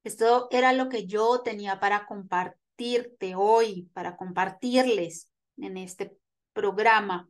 Esto 0.04 0.48
era 0.52 0.74
lo 0.74 0.90
que 0.90 1.06
yo 1.08 1.42
tenía 1.42 1.80
para 1.80 2.06
compartirte 2.06 3.36
hoy, 3.36 3.90
para 3.94 4.18
compartirles 4.18 5.30
en 5.58 5.78
este 5.78 6.18
programa 6.52 7.30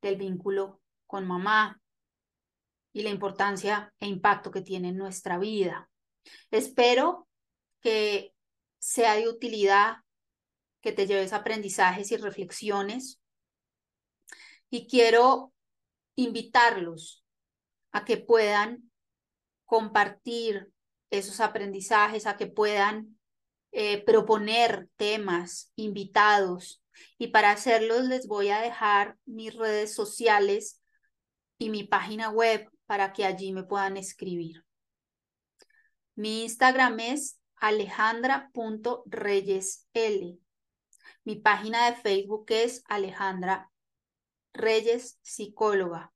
del 0.00 0.16
vínculo 0.16 0.80
con 1.06 1.26
mamá 1.26 1.79
y 2.92 3.02
la 3.02 3.10
importancia 3.10 3.92
e 4.00 4.06
impacto 4.06 4.50
que 4.50 4.62
tiene 4.62 4.88
en 4.88 4.96
nuestra 4.96 5.38
vida. 5.38 5.88
Espero 6.50 7.28
que 7.80 8.34
sea 8.78 9.16
de 9.16 9.28
utilidad, 9.28 9.96
que 10.80 10.92
te 10.92 11.06
lleves 11.06 11.32
aprendizajes 11.32 12.10
y 12.10 12.16
reflexiones. 12.16 13.20
Y 14.70 14.86
quiero 14.86 15.52
invitarlos 16.16 17.24
a 17.92 18.04
que 18.04 18.16
puedan 18.16 18.90
compartir 19.64 20.72
esos 21.10 21.40
aprendizajes, 21.40 22.26
a 22.26 22.36
que 22.36 22.46
puedan 22.46 23.18
eh, 23.72 24.02
proponer 24.04 24.88
temas, 24.96 25.72
invitados. 25.76 26.82
Y 27.18 27.28
para 27.28 27.52
hacerlos 27.52 28.04
les 28.04 28.26
voy 28.26 28.48
a 28.48 28.60
dejar 28.60 29.16
mis 29.26 29.54
redes 29.54 29.94
sociales 29.94 30.80
y 31.58 31.70
mi 31.70 31.84
página 31.84 32.30
web 32.30 32.68
para 32.90 33.12
que 33.12 33.24
allí 33.24 33.52
me 33.52 33.62
puedan 33.62 33.96
escribir. 33.96 34.64
Mi 36.16 36.42
Instagram 36.42 36.98
es 36.98 37.38
alejandra.reyesl. 37.54 40.40
Mi 41.22 41.36
página 41.36 41.88
de 41.88 41.94
Facebook 41.94 42.46
es 42.48 42.82
Alejandra 42.88 43.70
Reyes 44.52 45.20
Psicóloga. 45.22 46.12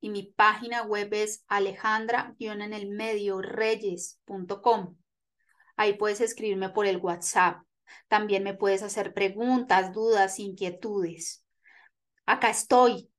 Y 0.00 0.08
mi 0.08 0.22
página 0.22 0.84
web 0.84 1.12
es 1.12 1.44
alejandra 1.48 2.34
en 2.38 2.72
el 2.72 2.88
medio 2.88 3.42
reyes.com. 3.42 4.96
Ahí 5.76 5.98
puedes 5.98 6.22
escribirme 6.22 6.70
por 6.70 6.86
el 6.86 6.96
WhatsApp. 6.96 7.62
También 8.08 8.42
me 8.42 8.54
puedes 8.54 8.82
hacer 8.82 9.12
preguntas, 9.12 9.92
dudas, 9.92 10.38
inquietudes. 10.38 11.44
Acá 12.24 12.48
estoy 12.48 13.10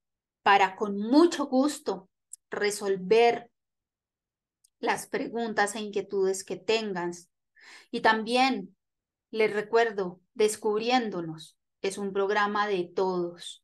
para 0.41 0.75
con 0.75 0.97
mucho 0.97 1.45
gusto 1.45 2.09
resolver 2.49 3.49
las 4.79 5.07
preguntas 5.07 5.75
e 5.75 5.79
inquietudes 5.79 6.43
que 6.43 6.57
tengas. 6.57 7.29
Y 7.91 8.01
también 8.01 8.75
les 9.31 9.51
recuerdo, 9.53 10.21
Descubriéndonos 10.35 11.57
es 11.81 11.97
un 11.97 12.11
programa 12.11 12.67
de 12.67 12.91
todos 12.93 13.63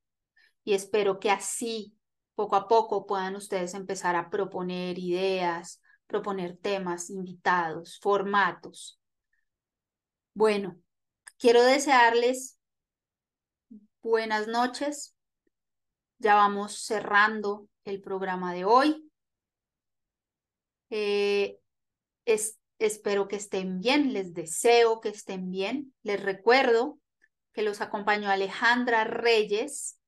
y 0.64 0.74
espero 0.74 1.20
que 1.20 1.30
así, 1.30 1.98
poco 2.34 2.56
a 2.56 2.70
poco, 2.70 3.06
puedan 3.06 3.36
ustedes 3.36 3.74
empezar 3.74 4.16
a 4.16 4.30
proponer 4.30 4.98
ideas, 4.98 5.82
proponer 6.08 6.56
temas, 6.56 7.10
invitados, 7.10 8.00
formatos. 8.00 9.02
Bueno, 10.34 10.78
quiero 11.38 11.62
desearles 11.62 12.58
buenas 14.02 14.48
noches. 14.48 15.14
Ya 16.20 16.36
vamos 16.36 16.86
cerrando 16.86 17.68
el 17.86 18.02
programa 18.02 18.54
de 18.54 18.66
hoy. 18.66 19.12
Eh, 20.90 21.60
espero 22.26 23.28
que 23.28 23.38
estén 23.38 23.80
bien, 23.80 24.14
les 24.14 24.34
deseo 24.34 25.02
que 25.02 25.10
estén 25.10 25.52
bien. 25.52 25.94
Les 26.04 26.22
recuerdo 26.22 27.00
que 27.54 27.62
los 27.62 27.82
acompañó 27.82 28.30
Alejandra 28.30 29.04
Reyes, 29.04 30.00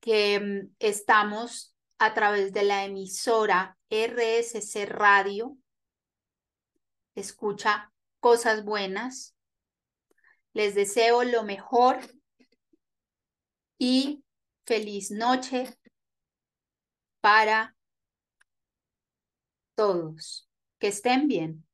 que 0.00 0.40
mm, 0.40 0.74
estamos 0.78 1.74
a 1.98 2.14
través 2.14 2.52
de 2.52 2.62
la 2.62 2.84
emisora 2.84 3.76
RSC 3.90 4.86
Radio. 4.86 5.56
Escucha 7.14 7.92
cosas 8.20 8.64
buenas. 8.64 9.34
Les 10.52 10.74
deseo 10.74 11.24
lo 11.24 11.42
mejor 11.42 11.98
y 13.78 14.24
feliz 14.64 15.10
noche 15.10 15.77
para 17.20 17.74
todos. 19.74 20.48
Que 20.78 20.88
estén 20.88 21.28
bien. 21.28 21.67